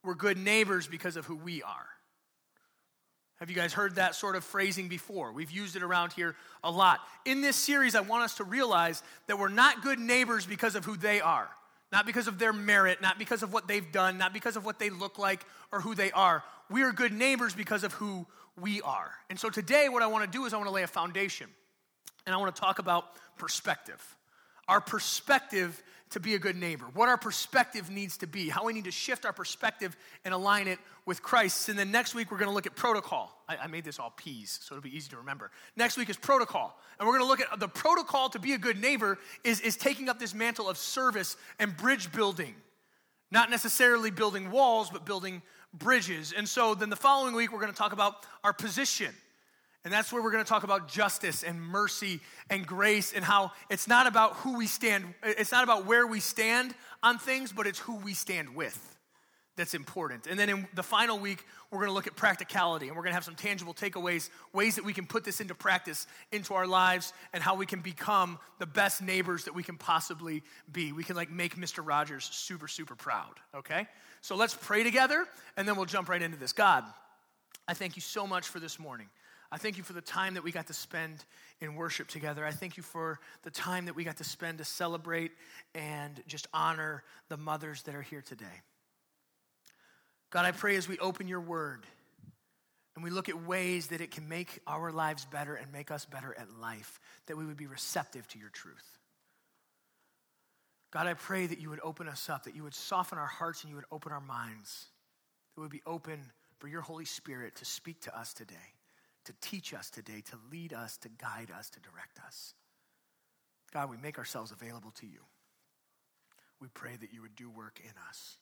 we're 0.03 0.15
good 0.15 0.39
neighbors 0.39 0.89
because 0.89 1.17
of 1.17 1.27
who 1.27 1.37
we 1.37 1.63
are. 1.63 1.87
Have 3.41 3.51
you 3.51 3.57
guys 3.57 3.73
heard 3.73 3.97
that 3.97 4.15
sort 4.15 4.35
of 4.37 4.45
phrasing 4.45 4.89
before? 4.89 5.33
We've 5.33 5.51
used 5.51 5.77
it 5.77 5.83
around 5.83 6.13
here 6.13 6.35
a 6.65 6.71
lot. 6.71 7.01
In 7.25 7.41
this 7.41 7.57
series, 7.57 7.95
I 7.95 8.01
want 8.01 8.25
us 8.25 8.37
to 8.37 8.45
realize 8.45 9.03
that 9.29 9.39
we're 9.39 9.49
not 9.49 9.83
good 9.83 9.99
neighbors 9.99 10.45
because 10.45 10.75
of 10.75 10.85
who 10.85 10.97
they 10.97 11.21
are 11.21 11.49
not 11.91 12.07
because 12.07 12.29
of 12.29 12.39
their 12.39 12.53
merit, 12.53 13.01
not 13.01 13.19
because 13.19 13.43
of 13.43 13.53
what 13.53 13.67
they've 13.67 13.91
done, 13.93 14.19
not 14.19 14.33
because 14.33 14.57
of 14.57 14.65
what 14.65 14.79
they 14.79 14.91
look 14.91 15.19
like 15.19 15.45
or 15.73 15.81
who 15.81 15.95
they 15.95 16.11
are. 16.13 16.45
We 16.71 16.83
are 16.83 16.93
good 16.93 17.13
neighbors 17.13 17.55
because 17.55 17.83
of 17.85 17.93
who 17.95 18.27
we 18.61 18.83
are. 18.83 19.11
And 19.31 19.39
so 19.39 19.49
today, 19.49 19.89
what 19.89 20.03
I 20.03 20.07
want 20.07 20.31
to 20.31 20.39
do 20.39 20.45
is 20.45 20.53
I 20.53 20.57
want 20.57 20.69
to 20.69 20.75
lay 20.75 20.83
a 20.83 20.89
foundation 20.89 21.49
and 22.27 22.35
I 22.35 22.39
want 22.39 22.55
to 22.55 22.61
talk 22.61 22.79
about 22.79 23.05
perspective. 23.39 24.03
Our 24.67 24.83
perspective 24.83 25.83
to 26.11 26.21
be 26.21 26.35
a 26.35 26.39
good 26.39 26.57
neighbor, 26.57 26.87
what 26.95 27.09
our 27.09 27.17
perspective 27.17 27.91
needs 27.91 28.17
to 28.19 28.27
be, 28.27 28.49
how 28.49 28.65
we 28.65 28.73
need 28.73 28.85
to 28.85 28.91
shift 28.91 29.25
our 29.27 29.33
perspective 29.33 29.97
and 30.25 30.33
align 30.33 30.69
it 30.69 30.79
with 31.07 31.23
Christ. 31.23 31.69
And 31.69 31.79
then 31.79 31.91
next 31.91 32.15
week, 32.15 32.31
we're 32.31 32.39
going 32.39 32.49
to 32.49 32.55
look 32.55 32.67
at 32.67 32.75
protocol. 32.75 33.43
I, 33.49 33.57
I 33.57 33.67
made 33.67 33.85
this 33.85 33.99
all 33.99 34.13
P's, 34.17 34.59
so 34.63 34.75
it'll 34.75 34.83
be 34.83 34.97
easy 34.97 35.11
to 35.11 35.19
remember. 35.19 35.51
Next 35.77 35.97
week 35.97 36.09
is 36.11 36.17
protocol. 36.17 36.79
And 36.99 37.07
we're 37.07 37.19
going 37.19 37.25
to 37.25 37.29
look 37.29 37.41
at 37.41 37.61
the 37.61 37.69
protocol 37.69 38.29
to 38.31 38.39
be 38.39 38.53
a 38.55 38.59
good 38.59 38.81
neighbor 38.81 39.19
is, 39.45 39.61
is 39.61 39.77
taking 39.77 40.09
up 40.09 40.19
this 40.19 40.35
mantle 40.35 40.69
of 40.69 40.79
service 40.79 41.37
and 41.59 41.77
bridge 41.77 42.11
building. 42.13 42.55
Not 43.31 43.51
necessarily 43.51 44.11
building 44.11 44.51
walls, 44.51 44.91
but 44.91 45.05
building 45.05 45.43
bridges. 45.75 46.33
And 46.37 46.49
so 46.49 46.75
then 46.75 46.91
the 46.91 46.97
following 46.97 47.35
week, 47.35 47.53
we're 47.53 47.61
going 47.61 47.73
to 47.73 47.79
talk 47.79 47.93
about 47.93 48.27
our 48.43 48.53
position 48.53 49.15
and 49.85 49.93
that's 49.93 50.13
where 50.13 50.23
we're 50.23 50.33
going 50.33 50.45
to 50.45 50.49
talk 50.49 50.65
about 50.65 50.89
justice 50.89 51.43
and 51.43 51.61
mercy 51.61 52.21
and 52.51 52.67
grace 52.67 53.13
and 53.13 53.25
how 53.25 53.53
it's 53.71 53.89
not 53.89 54.07
about 54.07 54.35
who 54.37 54.57
we 54.57 54.67
stand, 54.67 55.15
it's 55.23 55.53
not 55.53 55.65
about 55.65 55.87
where 55.87 56.07
we 56.07 56.21
stand 56.21 56.75
on 57.03 57.19
things, 57.19 57.53
but 57.53 57.67
it's 57.67 57.79
who 57.79 57.97
we 57.97 58.15
stand 58.15 58.55
with 58.55 58.99
that's 59.59 59.75
important. 59.75 60.27
And 60.27 60.39
then 60.39 60.49
in 60.49 60.69
the 60.75 60.83
final 60.83 61.19
week, 61.19 61.45
we're 61.71 61.81
going 61.81 61.91
to 61.91 61.95
look 61.95 62.07
at 62.07 62.17
practicality 62.17 62.87
and 62.87 62.97
we're 62.97 63.03
going 63.03 63.11
to 63.11 63.17
have 63.17 63.25
some 63.25 63.35
tangible 63.35 63.75
takeaways, 63.75 64.31
ways 64.55 64.77
that 64.77 64.85
we 64.85 64.95
can 64.95 65.05
put 65.05 65.25
this 65.25 65.41
into 65.41 65.55
practice 65.55 66.07
into 66.33 66.55
our 66.55 66.67
lives 66.67 67.13
and 67.35 67.43
how 67.43 67.57
we 67.57 67.67
can 67.67 67.81
become 67.81 68.39
the 68.59 68.67
best 68.67 69.03
neighbors 69.03 69.45
that 69.45 69.55
we 69.55 69.63
can 69.63 69.77
possibly 69.77 70.43
be. 70.73 70.93
We 70.93 71.05
can 71.05 71.17
like 71.17 71.31
make 71.31 71.57
Mr. 71.57 71.87
Rogers 71.87 72.25
super, 72.33 72.69
super 72.69 72.95
proud, 72.95 73.35
okay? 73.55 73.87
So 74.23 74.37
let's 74.37 74.55
pray 74.55 74.83
together 74.85 75.27
and 75.57 75.69
then 75.69 75.77
we'll 75.77 75.87
jump 75.87 76.09
right 76.09 76.23
into 76.23 76.39
this. 76.39 76.53
God, 76.53 76.85
I 77.67 77.75
thank 77.75 77.97
you 77.97 78.03
so 78.03 78.27
much 78.27 78.49
for 78.49 78.61
this 78.61 78.79
morning. 78.79 79.09
I 79.51 79.57
thank 79.57 79.79
you 79.79 79.83
for 79.83 79.95
the 79.95 80.03
time 80.03 80.35
that 80.35 80.45
we 80.45 80.53
got 80.53 80.67
to 80.67 80.75
spend 80.75 81.25
in 81.61 81.75
worship 81.75 82.09
together. 82.09 82.45
I 82.45 82.51
thank 82.51 82.77
you 82.77 82.83
for 82.83 83.19
the 83.45 83.51
time 83.51 83.87
that 83.87 83.97
we 83.97 84.05
got 84.05 84.19
to 84.19 84.25
spend 84.25 84.59
to 84.59 84.65
celebrate 84.65 85.33
and 85.75 86.23
just 86.27 86.47
honor 86.53 87.03
the 87.29 87.39
mothers 87.39 87.83
that 87.83 87.95
are 87.95 88.03
here 88.03 88.21
today. 88.21 88.45
God, 90.31 90.45
I 90.45 90.53
pray 90.53 90.77
as 90.77 90.87
we 90.87 90.99
open 90.99 91.29
your 91.29 91.41
word 91.41 91.87
and 92.95 93.03
we 93.03 93.09
look 93.09 93.31
at 93.31 93.47
ways 93.47 93.87
that 93.87 94.03
it 94.03 94.11
can 94.11 94.29
make 94.29 94.61
our 94.67 94.93
lives 94.93 95.25
better 95.25 95.55
and 95.55 95.73
make 95.73 95.91
us 95.91 96.05
better 96.05 96.37
at 96.39 96.51
life, 96.61 97.01
that 97.27 97.39
we 97.39 97.47
would 97.47 97.57
be 97.57 97.67
receptive 97.67 98.29
to 98.29 98.39
your 98.39 98.51
truth. 98.51 98.99
God, 100.91 101.07
I 101.07 101.15
pray 101.15 101.47
that 101.47 101.59
you 101.59 101.71
would 101.71 101.81
open 101.83 102.07
us 102.07 102.29
up, 102.29 102.45
that 102.45 102.55
you 102.55 102.65
would 102.65 102.75
soften 102.75 103.17
our 103.17 103.27
hearts 103.27 103.63
and 103.63 103.71
you 103.71 103.77
would 103.77 103.87
open 103.91 104.13
our 104.13 104.21
minds, 104.21 104.87
that 105.55 105.61
we 105.61 105.63
would 105.63 105.73
be 105.73 105.83
open 105.87 106.21
for 106.59 106.69
your 106.69 106.83
Holy 106.83 107.07
Spirit 107.07 107.57
to 107.57 107.65
speak 107.65 108.03
to 108.03 108.19
us 108.19 108.35
today 108.35 108.57
to 109.29 109.35
teach 109.43 109.75
us 109.75 109.91
today, 109.91 110.23
to 110.23 110.39
lead 110.51 110.73
us, 110.73 110.97
to 110.97 111.09
guide 111.11 111.51
us, 111.57 111.69
to 111.69 111.81
direct 111.81 112.19
us. 112.27 112.55
God, 113.73 113.91
we 113.91 113.99
make 113.99 114.19
ourselves 114.19 114.51
available 114.51 114.91
to 114.93 115.07
you. 115.07 115.21
We 116.61 116.69
pray 116.73 116.97
that 116.99 117.13
you 117.13 117.21
would 117.21 117.37
do 117.37 117.51
work 117.51 117.79
in 117.85 117.93
us. 118.09 118.39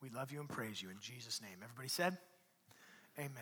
We 0.00 0.08
love 0.08 0.30
you 0.30 0.38
and 0.38 0.48
praise 0.48 0.80
you 0.80 0.90
in 0.90 0.96
Jesus' 1.00 1.42
name. 1.42 1.58
Everybody 1.62 1.88
said? 1.88 2.16
Amen. 3.18 3.32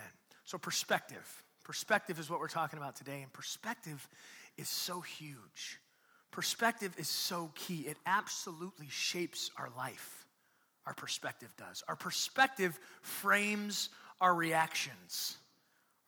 So, 0.44 0.56
perspective. 0.56 1.44
Perspective 1.64 2.18
is 2.18 2.30
what 2.30 2.40
we're 2.40 2.48
talking 2.48 2.78
about 2.78 2.96
today, 2.96 3.20
and 3.20 3.30
perspective 3.30 4.08
is 4.56 4.70
so 4.70 5.02
huge. 5.02 5.78
Perspective 6.30 6.94
is 6.96 7.08
so 7.08 7.50
key. 7.54 7.80
It 7.80 7.98
absolutely 8.06 8.88
shapes 8.88 9.50
our 9.58 9.68
life. 9.76 10.26
Our 10.86 10.94
perspective 10.94 11.54
does. 11.58 11.82
Our 11.86 11.96
perspective 11.96 12.78
frames 13.02 13.90
our 14.18 14.34
reactions. 14.34 15.36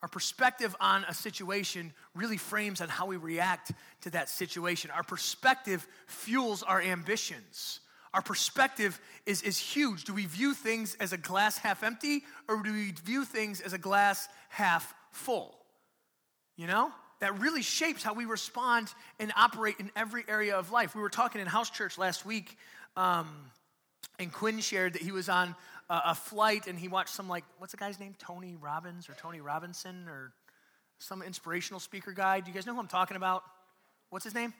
Our 0.01 0.09
perspective 0.09 0.75
on 0.79 1.03
a 1.07 1.13
situation 1.13 1.93
really 2.15 2.37
frames 2.37 2.81
on 2.81 2.89
how 2.89 3.05
we 3.05 3.17
react 3.17 3.71
to 4.01 4.09
that 4.11 4.29
situation. 4.29 4.89
Our 4.91 5.03
perspective 5.03 5.87
fuels 6.07 6.63
our 6.63 6.81
ambitions. 6.81 7.81
Our 8.13 8.21
perspective 8.21 8.99
is, 9.25 9.41
is 9.43 9.57
huge. 9.57 10.03
Do 10.05 10.13
we 10.13 10.25
view 10.25 10.53
things 10.53 10.95
as 10.99 11.13
a 11.13 11.17
glass 11.17 11.57
half 11.57 11.83
empty 11.83 12.23
or 12.47 12.61
do 12.63 12.73
we 12.73 12.91
view 12.91 13.25
things 13.25 13.61
as 13.61 13.73
a 13.73 13.77
glass 13.77 14.27
half 14.49 14.93
full? 15.11 15.55
You 16.57 16.67
know? 16.67 16.91
that 17.21 17.39
really 17.39 17.61
shapes 17.61 18.03
how 18.03 18.13
we 18.13 18.25
respond 18.25 18.93
and 19.19 19.31
operate 19.37 19.75
in 19.79 19.89
every 19.95 20.25
area 20.27 20.55
of 20.55 20.71
life. 20.71 20.95
We 20.95 21.01
were 21.01 21.09
talking 21.09 21.39
in 21.39 21.47
house 21.47 21.69
church 21.69 21.97
last 21.97 22.25
week, 22.25 22.57
um, 22.97 23.27
and 24.19 24.33
Quinn 24.33 24.59
shared 24.59 24.93
that 24.93 25.01
he 25.03 25.11
was 25.11 25.29
on 25.29 25.55
a, 25.91 26.01
a 26.11 26.15
flight 26.15 26.67
and 26.67 26.79
he 26.79 26.87
watched 26.87 27.13
some, 27.13 27.27
like, 27.27 27.43
what's 27.57 27.73
the 27.73 27.77
guy's 27.77 27.99
name? 27.99 28.15
Tony 28.17 28.55
Robbins 28.55 29.09
or 29.09 29.13
Tony 29.13 29.41
Robinson 29.41 30.07
or 30.07 30.31
some 30.99 31.21
inspirational 31.21 31.79
speaker 31.79 32.13
guy. 32.13 32.39
Do 32.39 32.49
you 32.49 32.55
guys 32.55 32.65
know 32.65 32.73
who 32.73 32.79
I'm 32.79 32.87
talking 32.87 33.17
about? 33.17 33.43
What's 34.09 34.23
his 34.23 34.33
name? 34.33 34.53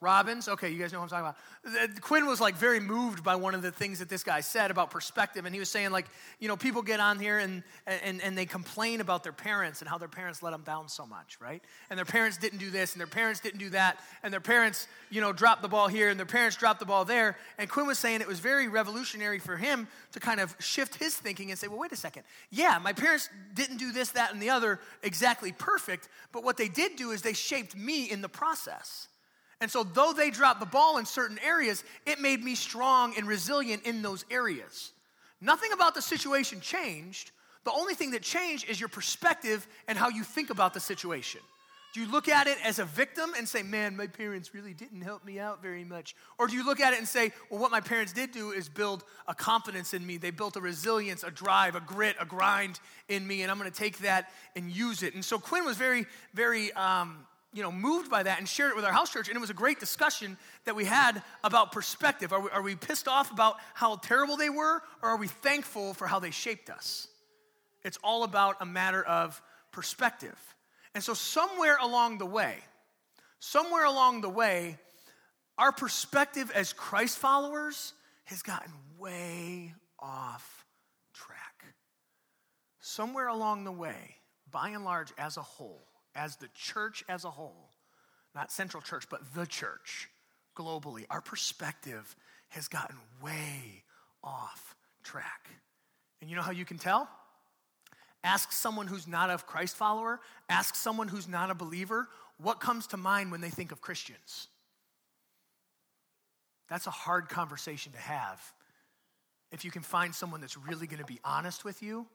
Robbins? 0.00 0.46
Okay, 0.48 0.70
you 0.70 0.78
guys 0.78 0.92
know 0.92 1.00
what 1.00 1.12
I'm 1.12 1.24
talking 1.24 1.78
about. 1.80 2.00
Quinn 2.00 2.26
was 2.26 2.40
like 2.40 2.54
very 2.54 2.78
moved 2.78 3.24
by 3.24 3.34
one 3.34 3.54
of 3.54 3.62
the 3.62 3.72
things 3.72 3.98
that 3.98 4.08
this 4.08 4.22
guy 4.22 4.40
said 4.40 4.70
about 4.70 4.92
perspective. 4.92 5.44
And 5.44 5.52
he 5.52 5.58
was 5.58 5.68
saying, 5.68 5.90
like, 5.90 6.06
you 6.38 6.46
know, 6.46 6.56
people 6.56 6.82
get 6.82 7.00
on 7.00 7.18
here 7.18 7.38
and, 7.38 7.64
and, 7.86 8.22
and 8.22 8.38
they 8.38 8.46
complain 8.46 9.00
about 9.00 9.24
their 9.24 9.32
parents 9.32 9.80
and 9.80 9.88
how 9.88 9.98
their 9.98 10.08
parents 10.08 10.40
let 10.40 10.52
them 10.52 10.62
down 10.62 10.88
so 10.88 11.04
much, 11.04 11.38
right? 11.40 11.60
And 11.90 11.98
their 11.98 12.04
parents 12.04 12.38
didn't 12.38 12.60
do 12.60 12.70
this 12.70 12.92
and 12.92 13.00
their 13.00 13.08
parents 13.08 13.40
didn't 13.40 13.58
do 13.58 13.70
that. 13.70 13.98
And 14.22 14.32
their 14.32 14.40
parents, 14.40 14.86
you 15.10 15.20
know, 15.20 15.32
dropped 15.32 15.62
the 15.62 15.68
ball 15.68 15.88
here 15.88 16.10
and 16.10 16.18
their 16.18 16.26
parents 16.26 16.56
dropped 16.56 16.78
the 16.78 16.86
ball 16.86 17.04
there. 17.04 17.36
And 17.58 17.68
Quinn 17.68 17.88
was 17.88 17.98
saying 17.98 18.20
it 18.20 18.28
was 18.28 18.40
very 18.40 18.68
revolutionary 18.68 19.40
for 19.40 19.56
him 19.56 19.88
to 20.12 20.20
kind 20.20 20.38
of 20.38 20.54
shift 20.60 20.94
his 20.94 21.16
thinking 21.16 21.50
and 21.50 21.58
say, 21.58 21.66
well, 21.66 21.78
wait 21.78 21.90
a 21.90 21.96
second. 21.96 22.22
Yeah, 22.50 22.78
my 22.80 22.92
parents 22.92 23.28
didn't 23.54 23.78
do 23.78 23.90
this, 23.90 24.10
that, 24.10 24.32
and 24.32 24.40
the 24.40 24.50
other 24.50 24.78
exactly 25.02 25.50
perfect. 25.50 26.08
But 26.30 26.44
what 26.44 26.56
they 26.56 26.68
did 26.68 26.94
do 26.94 27.10
is 27.10 27.22
they 27.22 27.32
shaped 27.32 27.76
me 27.76 28.04
in 28.04 28.20
the 28.20 28.28
process. 28.28 29.08
And 29.60 29.70
so, 29.70 29.82
though 29.82 30.12
they 30.12 30.30
dropped 30.30 30.60
the 30.60 30.66
ball 30.66 30.98
in 30.98 31.04
certain 31.04 31.38
areas, 31.44 31.82
it 32.06 32.20
made 32.20 32.44
me 32.44 32.54
strong 32.54 33.14
and 33.16 33.26
resilient 33.26 33.84
in 33.84 34.02
those 34.02 34.24
areas. 34.30 34.92
Nothing 35.40 35.72
about 35.72 35.94
the 35.94 36.02
situation 36.02 36.60
changed. 36.60 37.32
The 37.64 37.72
only 37.72 37.94
thing 37.94 38.12
that 38.12 38.22
changed 38.22 38.68
is 38.68 38.78
your 38.78 38.88
perspective 38.88 39.66
and 39.88 39.98
how 39.98 40.08
you 40.08 40.22
think 40.22 40.50
about 40.50 40.74
the 40.74 40.80
situation. 40.80 41.40
Do 41.94 42.00
you 42.00 42.10
look 42.10 42.28
at 42.28 42.46
it 42.46 42.58
as 42.64 42.78
a 42.78 42.84
victim 42.84 43.32
and 43.36 43.48
say, 43.48 43.62
man, 43.62 43.96
my 43.96 44.06
parents 44.06 44.54
really 44.54 44.74
didn't 44.74 45.00
help 45.00 45.24
me 45.24 45.38
out 45.40 45.62
very 45.62 45.84
much? 45.84 46.14
Or 46.38 46.46
do 46.46 46.54
you 46.54 46.64
look 46.64 46.80
at 46.80 46.92
it 46.92 46.98
and 46.98 47.08
say, 47.08 47.32
well, 47.50 47.60
what 47.60 47.70
my 47.70 47.80
parents 47.80 48.12
did 48.12 48.30
do 48.30 48.50
is 48.50 48.68
build 48.68 49.04
a 49.26 49.34
confidence 49.34 49.94
in 49.94 50.06
me. 50.06 50.18
They 50.18 50.30
built 50.30 50.56
a 50.56 50.60
resilience, 50.60 51.24
a 51.24 51.30
drive, 51.30 51.76
a 51.76 51.80
grit, 51.80 52.14
a 52.20 52.26
grind 52.26 52.78
in 53.08 53.26
me, 53.26 53.42
and 53.42 53.50
I'm 53.50 53.56
gonna 53.56 53.70
take 53.70 53.98
that 53.98 54.30
and 54.54 54.70
use 54.70 55.02
it. 55.02 55.14
And 55.14 55.24
so 55.24 55.38
Quinn 55.38 55.64
was 55.64 55.78
very, 55.78 56.04
very 56.34 56.72
um, 56.74 57.26
you 57.52 57.62
know, 57.62 57.72
moved 57.72 58.10
by 58.10 58.22
that 58.22 58.38
and 58.38 58.48
shared 58.48 58.70
it 58.70 58.76
with 58.76 58.84
our 58.84 58.92
house 58.92 59.12
church. 59.12 59.28
And 59.28 59.36
it 59.36 59.40
was 59.40 59.50
a 59.50 59.54
great 59.54 59.80
discussion 59.80 60.36
that 60.64 60.76
we 60.76 60.84
had 60.84 61.22
about 61.42 61.72
perspective. 61.72 62.32
Are 62.32 62.40
we, 62.40 62.50
are 62.50 62.62
we 62.62 62.76
pissed 62.76 63.08
off 63.08 63.32
about 63.32 63.56
how 63.74 63.96
terrible 63.96 64.36
they 64.36 64.50
were, 64.50 64.82
or 65.02 65.10
are 65.10 65.16
we 65.16 65.28
thankful 65.28 65.94
for 65.94 66.06
how 66.06 66.18
they 66.18 66.30
shaped 66.30 66.68
us? 66.68 67.08
It's 67.82 67.98
all 68.04 68.24
about 68.24 68.56
a 68.60 68.66
matter 68.66 69.02
of 69.02 69.40
perspective. 69.72 70.38
And 70.94 71.02
so, 71.02 71.14
somewhere 71.14 71.78
along 71.80 72.18
the 72.18 72.26
way, 72.26 72.56
somewhere 73.40 73.84
along 73.84 74.20
the 74.20 74.28
way, 74.28 74.78
our 75.56 75.72
perspective 75.72 76.50
as 76.54 76.72
Christ 76.72 77.18
followers 77.18 77.94
has 78.24 78.42
gotten 78.42 78.72
way 78.98 79.74
off 79.98 80.66
track. 81.14 81.64
Somewhere 82.80 83.28
along 83.28 83.64
the 83.64 83.72
way, 83.72 84.16
by 84.50 84.70
and 84.70 84.84
large, 84.84 85.12
as 85.18 85.36
a 85.36 85.42
whole, 85.42 85.87
as 86.18 86.36
the 86.36 86.48
church 86.54 87.04
as 87.08 87.24
a 87.24 87.30
whole, 87.30 87.70
not 88.34 88.50
Central 88.50 88.82
Church, 88.82 89.04
but 89.08 89.20
the 89.34 89.46
church 89.46 90.10
globally, 90.56 91.04
our 91.08 91.20
perspective 91.20 92.16
has 92.48 92.66
gotten 92.66 92.96
way 93.22 93.84
off 94.22 94.74
track. 95.04 95.48
And 96.20 96.28
you 96.28 96.34
know 96.34 96.42
how 96.42 96.50
you 96.50 96.64
can 96.64 96.78
tell? 96.78 97.08
Ask 98.24 98.50
someone 98.50 98.88
who's 98.88 99.06
not 99.06 99.30
a 99.30 99.38
Christ 99.38 99.76
follower, 99.76 100.18
ask 100.48 100.74
someone 100.74 101.06
who's 101.06 101.28
not 101.28 101.50
a 101.50 101.54
believer, 101.54 102.08
what 102.38 102.58
comes 102.58 102.88
to 102.88 102.96
mind 102.96 103.30
when 103.30 103.40
they 103.40 103.50
think 103.50 103.70
of 103.70 103.80
Christians? 103.80 104.48
That's 106.68 106.88
a 106.88 106.90
hard 106.90 107.28
conversation 107.28 107.92
to 107.92 107.98
have. 107.98 108.40
If 109.52 109.64
you 109.64 109.70
can 109.70 109.82
find 109.82 110.14
someone 110.14 110.40
that's 110.40 110.56
really 110.56 110.88
going 110.88 110.98
to 110.98 111.06
be 111.06 111.20
honest 111.24 111.64
with 111.64 111.80
you, 111.82 112.06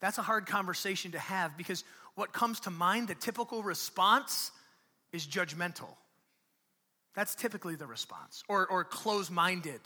that's 0.00 0.18
a 0.18 0.22
hard 0.22 0.46
conversation 0.46 1.12
to 1.12 1.18
have 1.18 1.56
because 1.56 1.84
what 2.14 2.32
comes 2.32 2.60
to 2.60 2.70
mind, 2.70 3.08
the 3.08 3.14
typical 3.14 3.62
response, 3.62 4.50
is 5.12 5.26
judgmental. 5.26 5.88
That's 7.14 7.34
typically 7.34 7.76
the 7.76 7.86
response. 7.86 8.42
Or, 8.48 8.66
or 8.66 8.84
close 8.84 9.30
minded, 9.30 9.80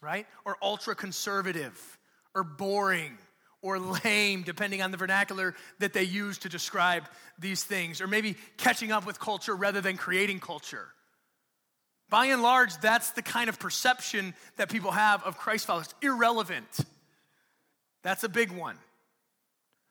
right? 0.00 0.26
Or 0.44 0.56
ultra 0.62 0.94
conservative, 0.94 1.98
or 2.34 2.44
boring, 2.44 3.18
or 3.62 3.78
lame, 3.78 4.42
depending 4.42 4.82
on 4.82 4.90
the 4.90 4.96
vernacular 4.96 5.54
that 5.78 5.92
they 5.92 6.02
use 6.04 6.38
to 6.38 6.48
describe 6.48 7.04
these 7.38 7.64
things. 7.64 8.00
Or 8.00 8.06
maybe 8.06 8.36
catching 8.56 8.92
up 8.92 9.06
with 9.06 9.18
culture 9.18 9.54
rather 9.54 9.80
than 9.80 9.96
creating 9.96 10.40
culture. 10.40 10.88
By 12.10 12.26
and 12.26 12.42
large, 12.42 12.76
that's 12.78 13.10
the 13.12 13.22
kind 13.22 13.48
of 13.48 13.58
perception 13.58 14.34
that 14.56 14.68
people 14.68 14.92
have 14.92 15.24
of 15.24 15.38
Christ 15.38 15.66
followers. 15.66 15.92
Irrelevant. 16.02 16.66
That's 18.02 18.22
a 18.22 18.28
big 18.28 18.52
one. 18.52 18.76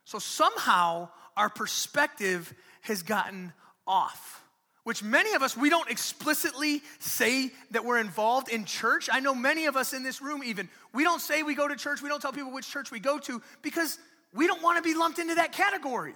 So 0.06 0.20
somehow 0.20 1.10
our 1.36 1.50
perspective 1.50 2.54
has 2.82 3.04
gotten 3.04 3.54
off. 3.88 4.42
Which 4.84 5.02
many 5.02 5.34
of 5.34 5.42
us, 5.42 5.56
we 5.56 5.70
don't 5.70 5.90
explicitly 5.90 6.82
say 7.00 7.52
that 7.72 7.86
we're 7.86 8.00
involved 8.00 8.50
in 8.50 8.66
church. 8.66 9.08
I 9.12 9.22
know 9.22 9.34
many 9.34 9.66
of 9.66 9.78
us 9.78 9.94
in 9.94 10.04
this 10.04 10.22
room, 10.22 10.44
even, 10.44 10.68
we 10.94 11.06
don't 11.06 11.22
say 11.22 11.42
we 11.42 11.56
go 11.56 11.70
to 11.70 11.76
church, 11.78 12.02
we 12.02 12.10
don't 12.10 12.22
tell 12.22 12.34
people 12.34 12.52
which 12.52 12.70
church 12.70 12.92
we 12.92 13.00
go 13.00 13.18
to 13.20 13.42
because 13.62 13.98
we 14.34 14.46
don't 14.46 14.62
want 14.62 14.76
to 14.76 14.84
be 14.84 14.94
lumped 14.94 15.20
into 15.20 15.36
that 15.36 15.54
category. 15.54 16.14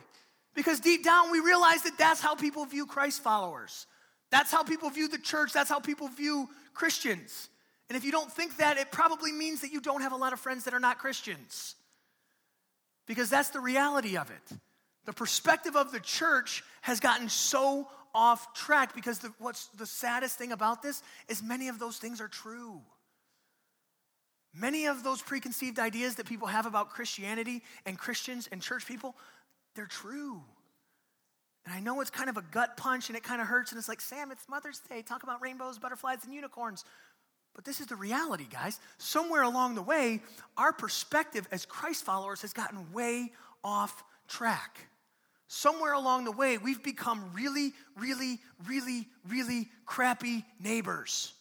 Because 0.53 0.81
deep 0.81 1.03
down, 1.03 1.31
we 1.31 1.39
realize 1.39 1.83
that 1.83 1.97
that's 1.97 2.19
how 2.19 2.35
people 2.35 2.65
view 2.65 2.85
Christ 2.85 3.23
followers. 3.23 3.85
That's 4.31 4.51
how 4.51 4.63
people 4.63 4.89
view 4.89 5.07
the 5.07 5.17
church. 5.17 5.53
That's 5.53 5.69
how 5.69 5.79
people 5.79 6.09
view 6.09 6.49
Christians. 6.73 7.47
And 7.87 7.95
if 7.95 8.03
you 8.03 8.11
don't 8.11 8.29
think 8.29 8.57
that, 8.57 8.77
it 8.77 8.91
probably 8.91 9.31
means 9.31 9.61
that 9.61 9.71
you 9.71 9.79
don't 9.79 10.01
have 10.01 10.11
a 10.11 10.17
lot 10.17 10.33
of 10.33 10.41
friends 10.41 10.65
that 10.65 10.73
are 10.73 10.79
not 10.79 10.97
Christians 10.97 11.76
because 13.07 13.29
that's 13.29 13.49
the 13.49 13.59
reality 13.59 14.17
of 14.17 14.29
it. 14.29 14.59
The 15.05 15.13
perspective 15.13 15.75
of 15.75 15.91
the 15.91 15.99
church 15.99 16.63
has 16.81 16.99
gotten 16.99 17.29
so 17.29 17.87
off 18.13 18.53
track 18.53 18.93
because 18.93 19.19
the, 19.19 19.33
what's 19.39 19.67
the 19.77 19.85
saddest 19.85 20.37
thing 20.37 20.51
about 20.51 20.81
this 20.81 21.01
is 21.27 21.41
many 21.41 21.69
of 21.69 21.79
those 21.79 21.97
things 21.97 22.19
are 22.19 22.27
true. 22.27 22.81
Many 24.53 24.87
of 24.87 25.03
those 25.03 25.21
preconceived 25.21 25.79
ideas 25.79 26.15
that 26.15 26.25
people 26.25 26.47
have 26.47 26.65
about 26.65 26.89
Christianity 26.89 27.63
and 27.85 27.97
Christians 27.97 28.49
and 28.51 28.61
church 28.61 28.85
people, 28.87 29.15
they're 29.75 29.85
true. 29.85 30.41
And 31.65 31.75
I 31.75 31.79
know 31.79 32.01
it's 32.01 32.09
kind 32.09 32.29
of 32.29 32.37
a 32.37 32.41
gut 32.41 32.75
punch 32.75 33.09
and 33.09 33.17
it 33.17 33.23
kind 33.23 33.41
of 33.41 33.47
hurts, 33.47 33.71
and 33.71 33.77
it's 33.77 33.89
like, 33.89 34.01
Sam, 34.01 34.31
it's 34.31 34.47
Mother's 34.49 34.79
Day. 34.79 35.01
Talk 35.01 35.23
about 35.23 35.41
rainbows, 35.41 35.77
butterflies, 35.77 36.23
and 36.23 36.33
unicorns. 36.33 36.85
But 37.57 37.65
this 37.65 37.81
is 37.81 37.87
the 37.87 37.95
reality, 37.95 38.45
guys. 38.49 38.79
Somewhere 38.99 39.41
along 39.41 39.75
the 39.75 39.81
way, 39.81 40.21
our 40.55 40.71
perspective 40.71 41.45
as 41.51 41.65
Christ 41.65 42.05
followers 42.05 42.43
has 42.43 42.53
gotten 42.53 42.93
way 42.93 43.31
off 43.63 44.03
track. 44.29 44.77
Somewhere 45.47 45.93
along 45.93 46.25
the 46.25 46.31
way, 46.31 46.59
we've 46.59 46.83
become 46.83 47.31
really, 47.33 47.73
really, 47.97 48.39
really, 48.67 49.07
really 49.27 49.67
crappy 49.85 50.45
neighbors. 50.61 51.33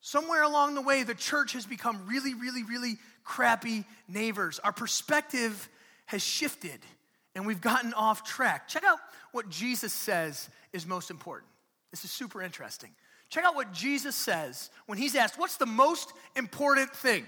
Somewhere 0.00 0.44
along 0.44 0.76
the 0.76 0.82
way, 0.82 1.02
the 1.02 1.14
church 1.14 1.54
has 1.54 1.66
become 1.66 2.06
really, 2.06 2.34
really, 2.34 2.62
really 2.62 2.98
crappy 3.24 3.84
neighbors. 4.06 4.60
Our 4.62 4.72
perspective 4.72 5.68
has 6.06 6.22
shifted 6.22 6.78
and 7.34 7.46
we've 7.46 7.60
gotten 7.60 7.94
off 7.94 8.24
track. 8.24 8.68
Check 8.68 8.84
out 8.84 8.98
what 9.32 9.48
Jesus 9.48 9.92
says 9.92 10.48
is 10.72 10.86
most 10.86 11.10
important. 11.10 11.50
This 11.90 12.04
is 12.04 12.10
super 12.10 12.42
interesting. 12.42 12.90
Check 13.30 13.44
out 13.44 13.54
what 13.54 13.72
Jesus 13.72 14.16
says 14.16 14.70
when 14.86 14.98
he's 14.98 15.14
asked, 15.14 15.38
What's 15.38 15.56
the 15.56 15.66
most 15.66 16.12
important 16.36 16.90
thing? 16.94 17.26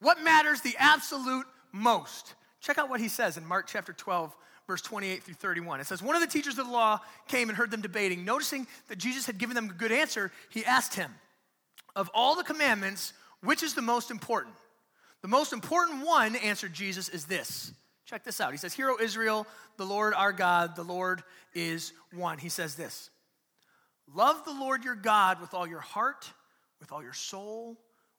What 0.00 0.22
matters 0.22 0.60
the 0.60 0.74
absolute 0.78 1.46
most? 1.72 2.34
Check 2.60 2.78
out 2.78 2.90
what 2.90 3.00
he 3.00 3.08
says 3.08 3.36
in 3.36 3.46
Mark 3.46 3.66
chapter 3.66 3.92
12, 3.92 4.34
verse 4.66 4.82
28 4.82 5.22
through 5.22 5.34
31. 5.34 5.80
It 5.80 5.86
says, 5.86 6.02
One 6.02 6.14
of 6.14 6.20
the 6.20 6.28
teachers 6.28 6.58
of 6.58 6.66
the 6.66 6.72
law 6.72 7.00
came 7.28 7.48
and 7.48 7.56
heard 7.56 7.70
them 7.70 7.80
debating. 7.80 8.24
Noticing 8.24 8.66
that 8.88 8.98
Jesus 8.98 9.26
had 9.26 9.38
given 9.38 9.54
them 9.54 9.70
a 9.70 9.72
good 9.72 9.92
answer, 9.92 10.30
he 10.50 10.64
asked 10.64 10.94
him, 10.94 11.12
Of 11.96 12.10
all 12.14 12.36
the 12.36 12.44
commandments, 12.44 13.12
which 13.42 13.62
is 13.62 13.74
the 13.74 13.82
most 13.82 14.10
important? 14.10 14.54
The 15.22 15.28
most 15.28 15.52
important 15.52 16.04
one, 16.04 16.36
answered 16.36 16.72
Jesus, 16.72 17.08
is 17.08 17.24
this. 17.24 17.72
Check 18.04 18.24
this 18.24 18.40
out. 18.40 18.52
He 18.52 18.58
says, 18.58 18.74
Hear, 18.74 18.90
O 18.90 18.98
Israel, 19.00 19.46
the 19.76 19.86
Lord 19.86 20.14
our 20.14 20.32
God, 20.32 20.76
the 20.76 20.82
Lord 20.82 21.22
is 21.54 21.92
one. 22.12 22.38
He 22.38 22.48
says 22.48 22.74
this 22.74 23.08
Love 24.14 24.44
the 24.44 24.52
Lord 24.52 24.84
your 24.84 24.94
God 24.94 25.40
with 25.40 25.54
all 25.54 25.66
your 25.66 25.80
heart, 25.80 26.30
with 26.80 26.92
all 26.92 27.02
your 27.02 27.12
soul, 27.12 27.78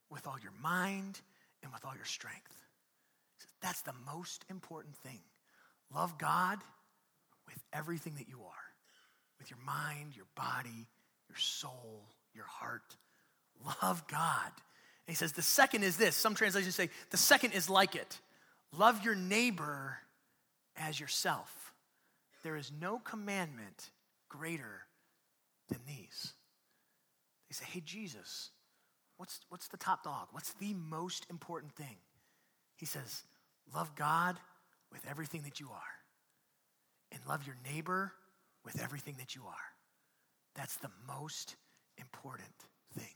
with 0.10 0.28
all 0.28 0.38
your 0.42 0.54
mind, 0.62 1.20
and 1.62 1.72
with 1.72 1.86
all 1.86 1.96
your 1.96 2.06
strength. 2.06 2.56
That's 3.62 3.82
the 3.82 3.94
most 4.06 4.44
important 4.50 4.96
thing. 4.98 5.20
Love 5.94 6.18
God 6.18 6.60
with 7.48 7.58
everything 7.72 8.16
that 8.16 8.28
you 8.28 8.40
are, 8.46 8.66
with 9.40 9.50
your 9.50 9.60
mind, 9.66 10.16
your 10.16 10.26
body, 10.36 10.88
your 11.30 11.38
soul, 11.38 12.04
your 12.34 12.46
heart. 12.46 12.96
Love 13.82 14.06
God. 14.08 14.52
And 15.08 15.14
he 15.14 15.16
says 15.16 15.34
the 15.34 15.42
second 15.42 15.84
is 15.84 15.98
this. 15.98 16.16
Some 16.16 16.36
translations 16.36 16.76
say 16.76 16.90
the 17.10 17.18
second 17.18 17.52
is 17.52 17.70
like 17.70 17.96
it. 17.96 18.20
Love 18.76 19.04
your 19.04 19.16
neighbor 19.16 19.98
as 20.76 21.00
yourself. 21.00 21.74
There 22.44 22.56
is 22.56 22.72
no 22.82 23.00
commandment 23.00 23.92
greater 24.30 24.83
than 25.70 25.80
these. 25.88 26.34
They 27.50 27.54
say, 27.54 27.66
Hey, 27.72 27.82
Jesus, 27.86 28.52
what's, 29.18 29.40
what's 29.50 29.68
the 29.68 29.78
top 29.78 30.04
dog? 30.04 30.28
What's 30.32 30.54
the 30.54 30.74
most 30.74 31.26
important 31.30 31.74
thing? 31.76 31.98
He 32.76 32.86
says, 32.86 33.24
Love 33.74 33.96
God 33.96 34.38
with 34.92 35.06
everything 35.10 35.44
that 35.44 35.60
you 35.60 35.70
are, 35.72 35.94
and 37.12 37.22
love 37.28 37.46
your 37.46 37.58
neighbor 37.72 38.14
with 38.66 38.82
everything 38.82 39.16
that 39.20 39.36
you 39.36 39.42
are. 39.48 39.74
That's 40.56 40.76
the 40.78 40.92
most 41.08 41.56
important 41.98 42.54
thing. 42.98 43.16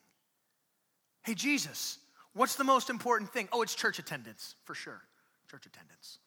Hey, 1.23 1.35
Jesus, 1.35 1.99
what's 2.33 2.55
the 2.55 2.63
most 2.63 2.89
important 2.89 3.31
thing? 3.31 3.47
Oh, 3.51 3.61
it's 3.61 3.75
church 3.75 3.99
attendance, 3.99 4.55
for 4.63 4.73
sure. 4.73 5.01
Church 5.49 5.65
attendance. 5.65 6.19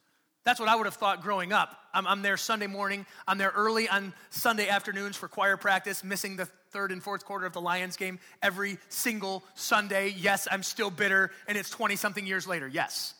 That's 0.44 0.58
what 0.58 0.68
I 0.68 0.76
would 0.76 0.86
have 0.86 0.94
thought 0.94 1.22
growing 1.22 1.52
up. 1.52 1.76
I'm, 1.92 2.06
I'm, 2.06 2.22
there 2.22 2.36
Sunday 2.36 2.66
morning. 2.66 3.04
I'm 3.28 3.36
there 3.36 3.52
early 3.54 3.88
on 3.88 4.14
Sunday 4.30 4.68
afternoons 4.68 5.16
for 5.16 5.28
choir 5.28 5.56
practice, 5.56 6.02
missing 6.02 6.36
the 6.36 6.46
third 6.70 6.92
and 6.92 7.02
fourth 7.02 7.24
quarter 7.24 7.46
of 7.46 7.52
the 7.52 7.60
Lions 7.60 7.96
game 7.96 8.18
every 8.42 8.78
single 8.88 9.42
Sunday. 9.54 10.14
Yes, 10.16 10.48
I'm 10.50 10.62
still 10.62 10.90
bitter, 10.90 11.30
and 11.46 11.58
it's 11.58 11.68
20 11.68 11.96
something 11.96 12.26
years 12.26 12.46
later. 12.46 12.68
Yes. 12.68 13.14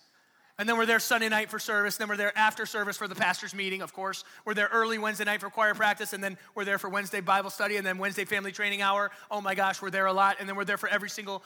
And 0.61 0.69
then 0.69 0.77
we're 0.77 0.85
there 0.85 1.01
Sunday 1.01 1.31
night 1.31 1.49
for 1.49 1.59
service. 1.59 1.97
Then 1.97 2.09
we're 2.09 2.19
there 2.19 2.37
after 2.37 2.67
service 2.67 2.99
for 2.99 3.09
the 3.09 3.15
pastor's 3.15 3.55
meeting, 3.55 3.81
of 3.81 3.95
course. 3.95 4.25
We're 4.45 4.53
there 4.53 4.69
early 4.71 4.99
Wednesday 4.99 5.25
night 5.25 5.41
for 5.41 5.49
choir 5.49 5.75
practice. 5.75 6.13
And 6.13 6.23
then 6.23 6.37
we're 6.55 6.67
there 6.67 6.79
for 6.79 6.91
Wednesday 6.91 7.23
Bible 7.23 7.49
study. 7.49 7.79
And 7.79 7.87
then 7.87 7.97
Wednesday 7.97 8.27
family 8.27 8.53
training 8.53 8.83
hour. 8.83 9.11
Oh 9.31 9.41
my 9.41 9.55
gosh, 9.55 9.81
we're 9.81 9.89
there 9.89 10.05
a 10.05 10.13
lot. 10.13 10.37
And 10.39 10.47
then 10.47 10.57
we're 10.57 10.67
there 10.67 10.77
for 10.77 10.91
every 10.91 11.09
single 11.09 11.43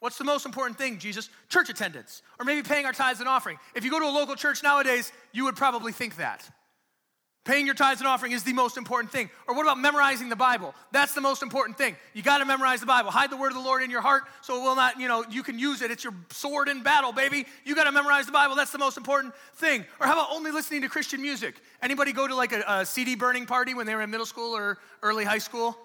What's 0.00 0.18
the 0.18 0.24
most 0.24 0.46
important 0.46 0.78
thing, 0.78 0.98
Jesus? 0.98 1.30
Church 1.48 1.70
attendance, 1.70 2.22
or 2.38 2.44
maybe 2.44 2.62
paying 2.62 2.84
our 2.86 2.92
tithes 2.92 3.20
and 3.20 3.28
offering. 3.28 3.58
If 3.74 3.84
you 3.84 3.90
go 3.90 3.98
to 3.98 4.06
a 4.06 4.10
local 4.10 4.36
church 4.36 4.62
nowadays, 4.62 5.10
you 5.32 5.44
would 5.44 5.56
probably 5.56 5.92
think 5.92 6.16
that. 6.16 6.48
Paying 7.46 7.64
your 7.64 7.76
tithes 7.76 8.00
and 8.00 8.08
offering 8.08 8.32
is 8.32 8.42
the 8.42 8.52
most 8.52 8.76
important 8.76 9.12
thing. 9.12 9.30
Or 9.46 9.54
what 9.54 9.62
about 9.62 9.78
memorizing 9.78 10.28
the 10.28 10.36
Bible? 10.36 10.74
That's 10.90 11.14
the 11.14 11.20
most 11.20 11.44
important 11.44 11.78
thing. 11.78 11.94
You 12.12 12.20
got 12.20 12.38
to 12.38 12.44
memorize 12.44 12.80
the 12.80 12.86
Bible. 12.86 13.12
Hide 13.12 13.30
the 13.30 13.36
word 13.36 13.48
of 13.48 13.54
the 13.54 13.62
Lord 13.62 13.84
in 13.84 13.90
your 13.90 14.00
heart 14.00 14.24
so 14.40 14.56
it 14.56 14.64
will 14.64 14.74
not, 14.74 14.98
you 14.98 15.06
know, 15.06 15.24
you 15.30 15.44
can 15.44 15.56
use 15.56 15.80
it. 15.80 15.92
It's 15.92 16.02
your 16.02 16.12
sword 16.30 16.68
in 16.68 16.82
battle, 16.82 17.12
baby. 17.12 17.46
You 17.64 17.76
got 17.76 17.84
to 17.84 17.92
memorize 17.92 18.26
the 18.26 18.32
Bible. 18.32 18.56
That's 18.56 18.72
the 18.72 18.78
most 18.78 18.96
important 18.96 19.32
thing. 19.54 19.84
Or 20.00 20.08
how 20.08 20.14
about 20.14 20.32
only 20.32 20.50
listening 20.50 20.82
to 20.82 20.88
Christian 20.88 21.22
music? 21.22 21.54
Anybody 21.80 22.12
go 22.12 22.26
to 22.26 22.34
like 22.34 22.50
a, 22.50 22.64
a 22.66 22.84
CD 22.84 23.14
burning 23.14 23.46
party 23.46 23.74
when 23.74 23.86
they 23.86 23.94
were 23.94 24.02
in 24.02 24.10
middle 24.10 24.26
school 24.26 24.56
or 24.56 24.78
early 25.04 25.24
high 25.24 25.38
school? 25.38 25.78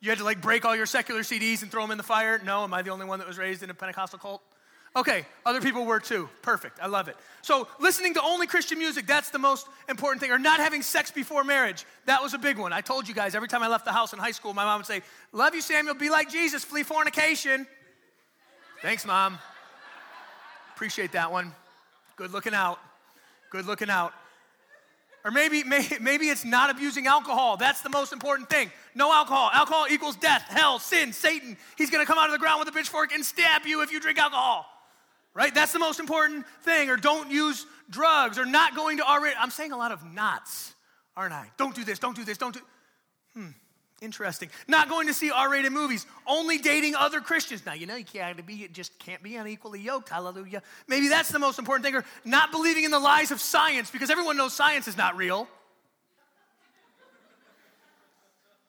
You 0.00 0.10
had 0.10 0.18
to 0.18 0.24
like 0.24 0.40
break 0.40 0.64
all 0.64 0.76
your 0.76 0.86
secular 0.86 1.22
CDs 1.22 1.62
and 1.62 1.70
throw 1.70 1.82
them 1.82 1.90
in 1.90 1.98
the 1.98 2.04
fire? 2.04 2.40
No, 2.44 2.64
am 2.64 2.74
I 2.74 2.82
the 2.82 2.90
only 2.90 3.06
one 3.06 3.18
that 3.18 3.28
was 3.28 3.38
raised 3.38 3.62
in 3.62 3.70
a 3.70 3.74
Pentecostal 3.74 4.18
cult? 4.18 4.42
Okay, 4.94 5.26
other 5.44 5.60
people 5.60 5.84
were 5.84 6.00
too. 6.00 6.26
Perfect. 6.40 6.78
I 6.80 6.86
love 6.86 7.08
it. 7.08 7.16
So, 7.42 7.68
listening 7.78 8.14
to 8.14 8.22
only 8.22 8.46
Christian 8.46 8.78
music, 8.78 9.06
that's 9.06 9.28
the 9.28 9.38
most 9.38 9.68
important 9.90 10.22
thing. 10.22 10.30
Or 10.30 10.38
not 10.38 10.58
having 10.58 10.80
sex 10.80 11.10
before 11.10 11.44
marriage, 11.44 11.84
that 12.06 12.22
was 12.22 12.32
a 12.32 12.38
big 12.38 12.56
one. 12.56 12.72
I 12.72 12.80
told 12.80 13.06
you 13.06 13.14
guys 13.14 13.34
every 13.34 13.48
time 13.48 13.62
I 13.62 13.68
left 13.68 13.84
the 13.84 13.92
house 13.92 14.14
in 14.14 14.18
high 14.18 14.30
school, 14.30 14.54
my 14.54 14.64
mom 14.64 14.80
would 14.80 14.86
say, 14.86 15.02
Love 15.32 15.54
you, 15.54 15.60
Samuel, 15.60 15.94
be 15.96 16.08
like 16.08 16.30
Jesus, 16.30 16.64
flee 16.64 16.82
fornication. 16.82 17.66
Thanks, 18.80 19.04
mom. 19.04 19.38
Appreciate 20.74 21.12
that 21.12 21.30
one. 21.30 21.52
Good 22.16 22.32
looking 22.32 22.54
out. 22.54 22.78
Good 23.50 23.66
looking 23.66 23.90
out. 23.90 24.14
Or 25.26 25.32
maybe, 25.32 25.64
maybe 25.64 26.28
it's 26.28 26.44
not 26.44 26.70
abusing 26.70 27.08
alcohol. 27.08 27.56
That's 27.56 27.80
the 27.80 27.90
most 27.90 28.12
important 28.12 28.48
thing. 28.48 28.70
No 28.94 29.12
alcohol. 29.12 29.50
Alcohol 29.52 29.86
equals 29.90 30.14
death, 30.14 30.42
hell, 30.42 30.78
sin, 30.78 31.12
Satan. 31.12 31.56
He's 31.76 31.90
to 32.06 32.06
come 32.06 32.16
out 32.16 32.26
of 32.26 32.32
the 32.32 32.38
ground 32.38 32.60
with 32.60 32.68
a 32.68 32.72
pitchfork 32.72 33.12
and 33.12 33.24
stab 33.24 33.66
you 33.66 33.82
if 33.82 33.90
you 33.90 33.98
drink 33.98 34.20
alcohol. 34.20 34.66
Right? 35.34 35.52
That's 35.52 35.72
the 35.72 35.80
most 35.80 35.98
important 35.98 36.46
thing. 36.62 36.90
Or 36.90 36.96
don't 36.96 37.28
use 37.28 37.66
drugs 37.90 38.38
or 38.38 38.46
not 38.46 38.76
going 38.76 38.98
to 38.98 39.04
I'm 39.04 39.50
saying 39.50 39.72
a 39.72 39.76
lot 39.76 39.90
of 39.90 40.04
nots, 40.04 40.76
aren't 41.16 41.34
I? 41.34 41.50
Don't 41.56 41.74
do 41.74 41.82
this, 41.82 41.98
don't 41.98 42.14
do 42.14 42.24
this, 42.24 42.38
don't 42.38 42.54
do. 42.54 42.60
Hmm. 43.34 43.48
Interesting. 44.02 44.50
Not 44.68 44.90
going 44.90 45.06
to 45.06 45.14
see 45.14 45.30
R-rated 45.30 45.72
movies. 45.72 46.04
Only 46.26 46.58
dating 46.58 46.94
other 46.94 47.20
Christians. 47.20 47.64
Now 47.64 47.72
you 47.72 47.86
know 47.86 47.96
you 47.96 48.04
can't 48.04 48.46
be 48.46 48.54
you 48.54 48.68
just 48.68 48.98
can't 48.98 49.22
be 49.22 49.36
unequally 49.36 49.80
yoked. 49.80 50.10
Hallelujah. 50.10 50.62
Maybe 50.86 51.08
that's 51.08 51.30
the 51.30 51.38
most 51.38 51.58
important 51.58 51.86
thing. 51.86 51.94
Or 51.94 52.04
not 52.24 52.50
believing 52.50 52.84
in 52.84 52.90
the 52.90 52.98
lies 52.98 53.30
of 53.30 53.40
science 53.40 53.90
because 53.90 54.10
everyone 54.10 54.36
knows 54.36 54.52
science 54.52 54.86
is 54.86 54.98
not 54.98 55.16
real. 55.16 55.48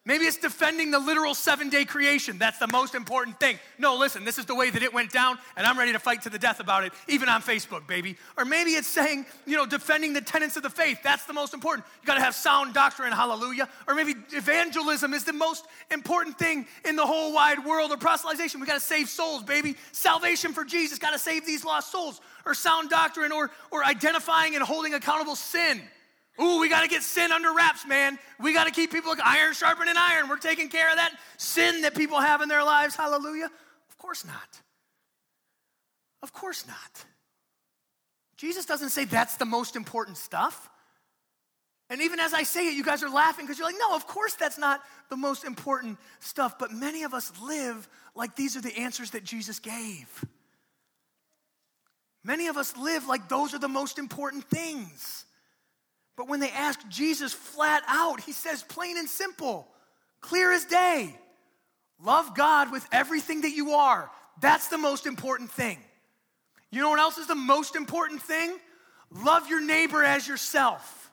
Maybe 0.08 0.24
it's 0.24 0.38
defending 0.38 0.90
the 0.90 0.98
literal 0.98 1.34
seven 1.34 1.68
day 1.68 1.84
creation. 1.84 2.38
That's 2.38 2.56
the 2.56 2.66
most 2.66 2.94
important 2.94 3.38
thing. 3.38 3.58
No, 3.76 3.94
listen, 3.94 4.24
this 4.24 4.38
is 4.38 4.46
the 4.46 4.54
way 4.54 4.70
that 4.70 4.82
it 4.82 4.94
went 4.94 5.12
down, 5.12 5.36
and 5.54 5.66
I'm 5.66 5.78
ready 5.78 5.92
to 5.92 5.98
fight 5.98 6.22
to 6.22 6.30
the 6.30 6.38
death 6.38 6.60
about 6.60 6.84
it, 6.84 6.94
even 7.08 7.28
on 7.28 7.42
Facebook, 7.42 7.86
baby. 7.86 8.16
Or 8.38 8.46
maybe 8.46 8.70
it's 8.70 8.88
saying, 8.88 9.26
you 9.44 9.58
know, 9.58 9.66
defending 9.66 10.14
the 10.14 10.22
tenets 10.22 10.56
of 10.56 10.62
the 10.62 10.70
faith. 10.70 11.00
That's 11.04 11.26
the 11.26 11.34
most 11.34 11.52
important. 11.52 11.86
You 12.00 12.06
gotta 12.06 12.22
have 12.22 12.34
sound 12.34 12.72
doctrine, 12.72 13.12
hallelujah. 13.12 13.68
Or 13.86 13.94
maybe 13.94 14.14
evangelism 14.32 15.12
is 15.12 15.24
the 15.24 15.34
most 15.34 15.66
important 15.90 16.38
thing 16.38 16.66
in 16.86 16.96
the 16.96 17.04
whole 17.04 17.34
wide 17.34 17.62
world. 17.66 17.92
Or 17.92 17.98
proselytization, 17.98 18.62
we 18.62 18.66
gotta 18.66 18.80
save 18.80 19.10
souls, 19.10 19.42
baby. 19.42 19.76
Salvation 19.92 20.54
for 20.54 20.64
Jesus, 20.64 20.98
gotta 20.98 21.18
save 21.18 21.44
these 21.44 21.66
lost 21.66 21.92
souls. 21.92 22.22
Or 22.46 22.54
sound 22.54 22.88
doctrine, 22.88 23.30
or, 23.30 23.50
or 23.70 23.84
identifying 23.84 24.54
and 24.54 24.64
holding 24.64 24.94
accountable 24.94 25.36
sin. 25.36 25.82
Ooh, 26.40 26.60
we 26.60 26.68
got 26.68 26.82
to 26.82 26.88
get 26.88 27.02
sin 27.02 27.32
under 27.32 27.52
wraps, 27.52 27.86
man. 27.86 28.18
We 28.38 28.52
got 28.52 28.64
to 28.64 28.70
keep 28.70 28.92
people 28.92 29.14
iron 29.24 29.54
sharpening 29.54 29.94
iron. 29.96 30.28
We're 30.28 30.36
taking 30.36 30.68
care 30.68 30.88
of 30.88 30.96
that 30.96 31.12
sin 31.36 31.82
that 31.82 31.96
people 31.96 32.20
have 32.20 32.40
in 32.42 32.48
their 32.48 32.62
lives. 32.62 32.94
Hallelujah. 32.94 33.50
Of 33.88 33.98
course 33.98 34.24
not. 34.24 34.60
Of 36.22 36.32
course 36.32 36.66
not. 36.66 37.04
Jesus 38.36 38.66
doesn't 38.66 38.90
say 38.90 39.04
that's 39.04 39.36
the 39.36 39.44
most 39.44 39.74
important 39.74 40.16
stuff. 40.16 40.70
And 41.90 42.02
even 42.02 42.20
as 42.20 42.34
I 42.34 42.42
say 42.42 42.68
it, 42.68 42.74
you 42.74 42.84
guys 42.84 43.02
are 43.02 43.10
laughing 43.10 43.46
because 43.46 43.58
you're 43.58 43.66
like, 43.66 43.80
no, 43.80 43.96
of 43.96 44.06
course 44.06 44.34
that's 44.34 44.58
not 44.58 44.80
the 45.08 45.16
most 45.16 45.44
important 45.44 45.98
stuff. 46.20 46.58
But 46.58 46.70
many 46.70 47.02
of 47.02 47.14
us 47.14 47.32
live 47.42 47.88
like 48.14 48.36
these 48.36 48.56
are 48.56 48.60
the 48.60 48.76
answers 48.78 49.10
that 49.10 49.24
Jesus 49.24 49.58
gave. 49.58 50.24
Many 52.22 52.48
of 52.48 52.56
us 52.56 52.76
live 52.76 53.08
like 53.08 53.28
those 53.28 53.54
are 53.54 53.58
the 53.58 53.68
most 53.68 53.98
important 53.98 54.44
things. 54.44 55.24
But 56.18 56.28
when 56.28 56.40
they 56.40 56.50
ask 56.50 56.80
Jesus 56.88 57.32
flat 57.32 57.84
out, 57.86 58.20
he 58.20 58.32
says 58.32 58.64
plain 58.64 58.98
and 58.98 59.08
simple, 59.08 59.68
clear 60.20 60.52
as 60.52 60.64
day 60.64 61.14
love 62.04 62.34
God 62.34 62.72
with 62.72 62.86
everything 62.90 63.42
that 63.42 63.52
you 63.52 63.74
are. 63.74 64.10
That's 64.40 64.66
the 64.66 64.78
most 64.78 65.06
important 65.06 65.50
thing. 65.50 65.78
You 66.72 66.82
know 66.82 66.90
what 66.90 66.98
else 66.98 67.18
is 67.18 67.28
the 67.28 67.36
most 67.36 67.76
important 67.76 68.20
thing? 68.20 68.56
Love 69.12 69.48
your 69.48 69.64
neighbor 69.64 70.02
as 70.02 70.26
yourself. 70.26 71.12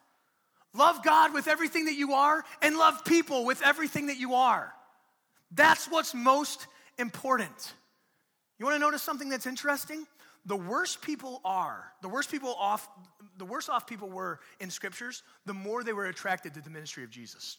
Love 0.73 1.03
God 1.03 1.35
with 1.35 1.47
everything 1.47 1.85
that 1.85 1.95
you 1.95 2.13
are 2.13 2.43
and 2.63 2.75
love 2.75 3.05
people 3.05 3.45
with 3.45 3.61
everything 3.61 4.07
that 4.07 4.17
you 4.17 4.33
are. 4.33 4.73
That's 5.51 5.85
what's 5.85 6.15
most 6.15 6.65
important. 6.97 7.73
You 8.57 8.65
want 8.65 8.75
to 8.75 8.79
notice 8.79 9.03
something 9.03 9.29
that's 9.29 9.45
interesting? 9.45 10.07
The 10.45 10.55
worse 10.55 10.95
people 10.95 11.41
are, 11.43 11.83
the 12.01 12.09
worse 12.09 12.27
people 12.27 12.55
off, 12.59 12.87
the 13.37 13.45
worse 13.45 13.67
off 13.67 13.87
people 13.87 14.09
were 14.09 14.39
in 14.59 14.69
scriptures, 14.69 15.23
the 15.45 15.53
more 15.53 15.83
they 15.83 15.93
were 15.93 16.05
attracted 16.05 16.53
to 16.53 16.61
the 16.61 16.69
ministry 16.69 17.03
of 17.03 17.09
Jesus. 17.09 17.57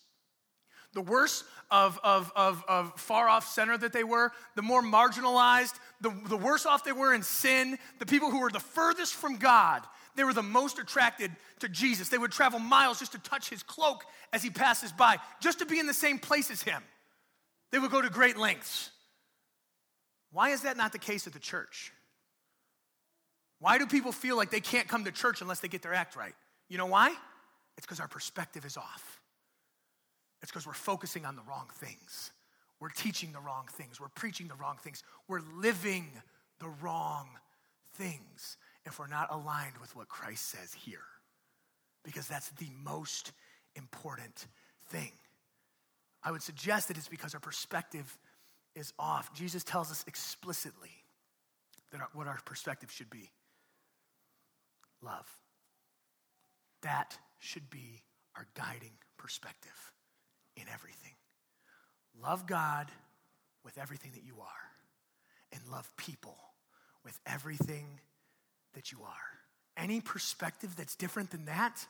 The 0.94 1.02
worse 1.02 1.44
of, 1.70 1.98
of, 2.04 2.32
of, 2.36 2.64
of 2.68 2.92
far 2.98 3.28
off 3.28 3.46
center 3.46 3.76
that 3.76 3.92
they 3.92 4.04
were, 4.04 4.30
the 4.54 4.62
more 4.62 4.82
marginalized, 4.82 5.74
the, 6.00 6.14
the 6.28 6.36
worse 6.36 6.64
off 6.64 6.84
they 6.84 6.92
were 6.92 7.12
in 7.12 7.22
sin, 7.22 7.76
the 7.98 8.06
people 8.06 8.30
who 8.30 8.40
were 8.40 8.50
the 8.50 8.60
furthest 8.60 9.14
from 9.14 9.36
God, 9.36 9.82
they 10.14 10.24
were 10.24 10.32
the 10.32 10.42
most 10.42 10.78
attracted 10.78 11.30
to 11.58 11.68
Jesus. 11.68 12.08
They 12.08 12.18
would 12.18 12.32
travel 12.32 12.58
miles 12.58 13.00
just 13.00 13.12
to 13.12 13.18
touch 13.18 13.50
his 13.50 13.62
cloak 13.62 14.04
as 14.32 14.42
he 14.42 14.50
passes 14.50 14.92
by, 14.92 15.18
just 15.40 15.58
to 15.58 15.66
be 15.66 15.78
in 15.78 15.86
the 15.86 15.92
same 15.92 16.18
place 16.18 16.50
as 16.50 16.62
him. 16.62 16.82
They 17.72 17.78
would 17.78 17.90
go 17.90 18.00
to 18.00 18.08
great 18.08 18.36
lengths. 18.36 18.90
Why 20.32 20.50
is 20.50 20.62
that 20.62 20.76
not 20.76 20.92
the 20.92 20.98
case 20.98 21.26
at 21.26 21.32
the 21.32 21.38
church? 21.38 21.92
Why 23.58 23.78
do 23.78 23.86
people 23.86 24.12
feel 24.12 24.36
like 24.36 24.50
they 24.50 24.60
can't 24.60 24.88
come 24.88 25.04
to 25.04 25.12
church 25.12 25.40
unless 25.40 25.60
they 25.60 25.68
get 25.68 25.82
their 25.82 25.94
act 25.94 26.16
right? 26.16 26.34
You 26.68 26.78
know 26.78 26.86
why? 26.86 27.14
It's 27.76 27.86
because 27.86 28.00
our 28.00 28.08
perspective 28.08 28.64
is 28.64 28.76
off. 28.76 29.20
It's 30.42 30.50
because 30.50 30.66
we're 30.66 30.74
focusing 30.74 31.24
on 31.24 31.36
the 31.36 31.42
wrong 31.42 31.68
things. 31.74 32.32
We're 32.80 32.90
teaching 32.90 33.32
the 33.32 33.40
wrong 33.40 33.66
things. 33.72 34.00
We're 34.00 34.08
preaching 34.08 34.48
the 34.48 34.54
wrong 34.54 34.76
things. 34.82 35.02
We're 35.28 35.40
living 35.56 36.10
the 36.60 36.68
wrong 36.82 37.28
things 37.94 38.58
if 38.84 38.98
we're 38.98 39.06
not 39.06 39.28
aligned 39.30 39.78
with 39.80 39.96
what 39.96 40.08
Christ 40.08 40.50
says 40.50 40.74
here. 40.74 41.00
Because 42.04 42.28
that's 42.28 42.50
the 42.50 42.68
most 42.84 43.32
important 43.74 44.46
thing. 44.88 45.12
I 46.22 46.30
would 46.30 46.42
suggest 46.42 46.88
that 46.88 46.96
it's 46.96 47.08
because 47.08 47.34
our 47.34 47.40
perspective 47.40 48.18
is 48.74 48.92
off. 48.98 49.32
Jesus 49.34 49.64
tells 49.64 49.90
us 49.90 50.04
explicitly 50.06 50.90
that 51.92 52.00
our, 52.00 52.08
what 52.12 52.26
our 52.26 52.38
perspective 52.44 52.90
should 52.90 53.10
be 53.10 53.30
love. 55.02 55.26
That 56.82 57.16
should 57.38 57.68
be 57.70 58.02
our 58.36 58.46
guiding 58.54 58.92
perspective 59.18 59.92
in 60.56 60.64
everything. 60.72 61.12
Love 62.22 62.46
God 62.46 62.90
with 63.64 63.78
everything 63.78 64.12
that 64.14 64.24
you 64.24 64.34
are, 64.40 65.52
and 65.52 65.60
love 65.70 65.90
people 65.96 66.36
with 67.04 67.18
everything 67.26 67.86
that 68.74 68.92
you 68.92 68.98
are. 69.02 69.36
Any 69.76 70.00
perspective 70.00 70.74
that's 70.76 70.96
different 70.96 71.30
than 71.30 71.46
that 71.46 71.86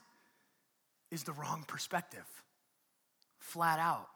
is 1.11 1.23
the 1.23 1.31
wrong 1.31 1.63
perspective, 1.67 2.25
flat 3.39 3.79
out. 3.79 4.07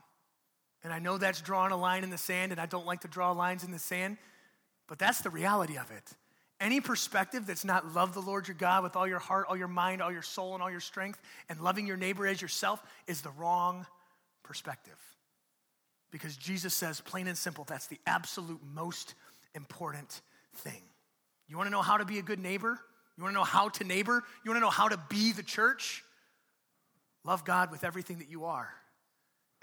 And 0.83 0.91
I 0.91 0.99
know 0.99 1.17
that's 1.17 1.41
drawing 1.41 1.71
a 1.71 1.77
line 1.77 2.03
in 2.03 2.09
the 2.09 2.17
sand, 2.17 2.51
and 2.51 2.59
I 2.59 2.65
don't 2.65 2.85
like 2.85 3.01
to 3.01 3.07
draw 3.07 3.31
lines 3.31 3.63
in 3.63 3.71
the 3.71 3.79
sand, 3.79 4.17
but 4.87 4.99
that's 4.99 5.21
the 5.21 5.29
reality 5.29 5.77
of 5.77 5.89
it. 5.91 6.11
Any 6.61 6.79
perspective 6.79 7.47
that's 7.47 7.65
not 7.65 7.95
love 7.95 8.13
the 8.13 8.21
Lord 8.21 8.47
your 8.47 8.55
God 8.55 8.83
with 8.83 8.95
all 8.95 9.07
your 9.07 9.19
heart, 9.19 9.47
all 9.49 9.57
your 9.57 9.67
mind, 9.67 9.99
all 9.99 10.11
your 10.11 10.21
soul, 10.21 10.53
and 10.53 10.61
all 10.61 10.69
your 10.69 10.79
strength, 10.79 11.19
and 11.49 11.59
loving 11.59 11.87
your 11.87 11.97
neighbor 11.97 12.27
as 12.27 12.39
yourself 12.39 12.81
is 13.07 13.21
the 13.21 13.31
wrong 13.31 13.87
perspective. 14.43 14.97
Because 16.11 16.37
Jesus 16.37 16.75
says, 16.75 17.01
plain 17.01 17.25
and 17.25 17.37
simple, 17.37 17.63
that's 17.63 17.87
the 17.87 17.99
absolute 18.05 18.59
most 18.75 19.15
important 19.55 20.21
thing. 20.57 20.83
You 21.47 21.57
wanna 21.57 21.71
know 21.71 21.81
how 21.81 21.97
to 21.97 22.05
be 22.05 22.19
a 22.19 22.21
good 22.21 22.39
neighbor? 22.39 22.79
You 23.17 23.23
wanna 23.23 23.33
know 23.33 23.43
how 23.43 23.69
to 23.69 23.83
neighbor? 23.83 24.23
You 24.45 24.51
wanna 24.51 24.61
know 24.61 24.69
how 24.69 24.87
to 24.87 24.99
be 25.09 25.31
the 25.31 25.43
church? 25.43 26.03
Love 27.23 27.43
God 27.43 27.71
with 27.71 27.83
everything 27.83 28.19
that 28.19 28.29
you 28.29 28.45
are, 28.45 28.69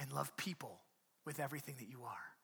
and 0.00 0.12
love 0.12 0.36
people 0.36 0.80
with 1.24 1.38
everything 1.38 1.76
that 1.78 1.88
you 1.88 2.02
are. 2.02 2.37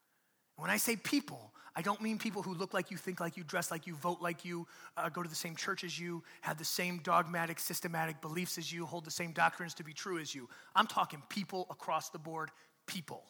When 0.56 0.70
I 0.70 0.76
say 0.76 0.96
people, 0.96 1.52
I 1.76 1.82
don't 1.82 2.00
mean 2.00 2.18
people 2.18 2.42
who 2.42 2.54
look 2.54 2.72
like 2.72 2.90
you, 2.90 2.96
think 2.96 3.18
like 3.18 3.36
you, 3.36 3.42
dress 3.42 3.70
like 3.70 3.86
you, 3.86 3.96
vote 3.96 4.22
like 4.22 4.44
you, 4.44 4.66
uh, 4.96 5.08
go 5.08 5.22
to 5.22 5.28
the 5.28 5.34
same 5.34 5.56
church 5.56 5.82
as 5.82 5.98
you, 5.98 6.22
have 6.42 6.56
the 6.56 6.64
same 6.64 6.98
dogmatic, 7.02 7.58
systematic 7.58 8.20
beliefs 8.20 8.58
as 8.58 8.72
you, 8.72 8.86
hold 8.86 9.04
the 9.04 9.10
same 9.10 9.32
doctrines 9.32 9.74
to 9.74 9.84
be 9.84 9.92
true 9.92 10.18
as 10.20 10.34
you. 10.34 10.48
I'm 10.76 10.86
talking 10.86 11.20
people 11.28 11.66
across 11.70 12.10
the 12.10 12.18
board, 12.18 12.50
people. 12.86 13.24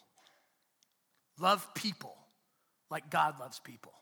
Love 1.41 1.67
people 1.75 2.15
like 2.91 3.09
God 3.09 3.41
loves 3.41 3.59
people. 3.61 3.93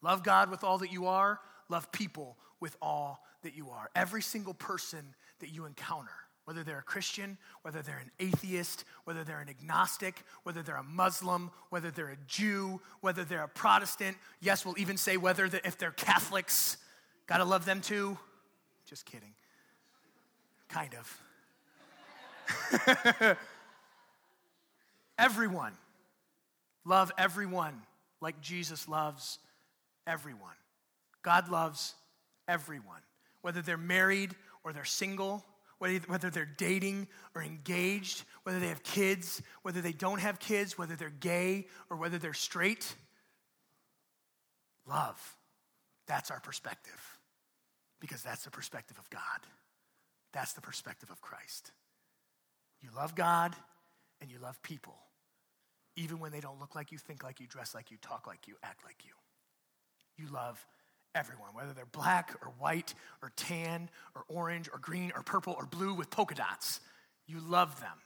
Love 0.00 0.24
God 0.24 0.50
with 0.50 0.64
all 0.64 0.78
that 0.78 0.92
you 0.92 1.06
are, 1.06 1.38
love 1.68 1.92
people 1.92 2.38
with 2.60 2.76
all 2.80 3.20
that 3.42 3.54
you 3.54 3.68
are. 3.70 3.90
Every 3.94 4.22
single 4.22 4.54
person 4.54 5.14
that 5.40 5.50
you 5.50 5.66
encounter 5.66 6.10
whether 6.48 6.64
they're 6.64 6.78
a 6.78 6.82
Christian, 6.82 7.36
whether 7.60 7.82
they're 7.82 7.98
an 7.98 8.10
atheist, 8.18 8.86
whether 9.04 9.22
they're 9.22 9.40
an 9.40 9.50
agnostic, 9.50 10.22
whether 10.44 10.62
they're 10.62 10.76
a 10.76 10.82
Muslim, 10.82 11.50
whether 11.68 11.90
they're 11.90 12.08
a 12.08 12.16
Jew, 12.26 12.80
whether 13.02 13.22
they're 13.22 13.44
a 13.44 13.48
Protestant. 13.48 14.16
Yes, 14.40 14.64
we'll 14.64 14.78
even 14.78 14.96
say 14.96 15.18
whether 15.18 15.46
the, 15.50 15.66
if 15.66 15.76
they're 15.76 15.90
Catholics. 15.90 16.78
Gotta 17.26 17.44
love 17.44 17.66
them 17.66 17.82
too. 17.82 18.16
Just 18.86 19.04
kidding. 19.04 19.34
Kind 20.70 20.94
of. 20.94 21.20
everyone. 25.18 25.74
Love 26.86 27.12
everyone 27.18 27.74
like 28.22 28.40
Jesus 28.40 28.88
loves 28.88 29.38
everyone. 30.06 30.56
God 31.20 31.50
loves 31.50 31.94
everyone. 32.48 33.02
Whether 33.42 33.60
they're 33.60 33.76
married 33.76 34.34
or 34.64 34.72
they're 34.72 34.86
single, 34.86 35.44
whether 35.78 36.30
they're 36.30 36.44
dating 36.44 37.08
or 37.34 37.42
engaged, 37.42 38.24
whether 38.42 38.58
they 38.58 38.68
have 38.68 38.82
kids, 38.82 39.42
whether 39.62 39.80
they 39.80 39.92
don't 39.92 40.20
have 40.20 40.38
kids, 40.38 40.76
whether 40.76 40.96
they're 40.96 41.10
gay 41.10 41.66
or 41.88 41.96
whether 41.96 42.18
they're 42.18 42.34
straight. 42.34 42.94
Love. 44.86 45.36
That's 46.06 46.30
our 46.30 46.40
perspective. 46.40 47.18
Because 48.00 48.22
that's 48.22 48.44
the 48.44 48.50
perspective 48.50 48.98
of 48.98 49.08
God. 49.10 49.20
That's 50.32 50.52
the 50.52 50.60
perspective 50.60 51.10
of 51.10 51.20
Christ. 51.20 51.72
You 52.80 52.90
love 52.94 53.14
God 53.14 53.54
and 54.20 54.30
you 54.30 54.38
love 54.38 54.60
people, 54.62 54.96
even 55.96 56.18
when 56.18 56.32
they 56.32 56.40
don't 56.40 56.58
look 56.60 56.74
like 56.74 56.92
you, 56.92 56.98
think 56.98 57.22
like 57.22 57.40
you, 57.40 57.46
dress 57.46 57.74
like 57.74 57.90
you, 57.90 57.96
talk 58.00 58.26
like 58.26 58.46
you, 58.46 58.54
act 58.62 58.84
like 58.84 59.04
you. 59.04 59.12
You 60.16 60.30
love 60.32 60.64
everyone, 61.14 61.48
whether 61.52 61.72
they're 61.72 61.86
black 61.86 62.34
or 62.42 62.52
white 62.58 62.94
or 63.22 63.32
tan 63.36 63.88
or 64.14 64.24
orange 64.28 64.68
or 64.72 64.78
green 64.78 65.12
or 65.14 65.22
purple 65.22 65.54
or 65.58 65.66
blue 65.66 65.94
with 65.94 66.10
polka 66.10 66.34
dots. 66.34 66.80
You 67.26 67.40
love 67.40 67.80
them. 67.80 67.96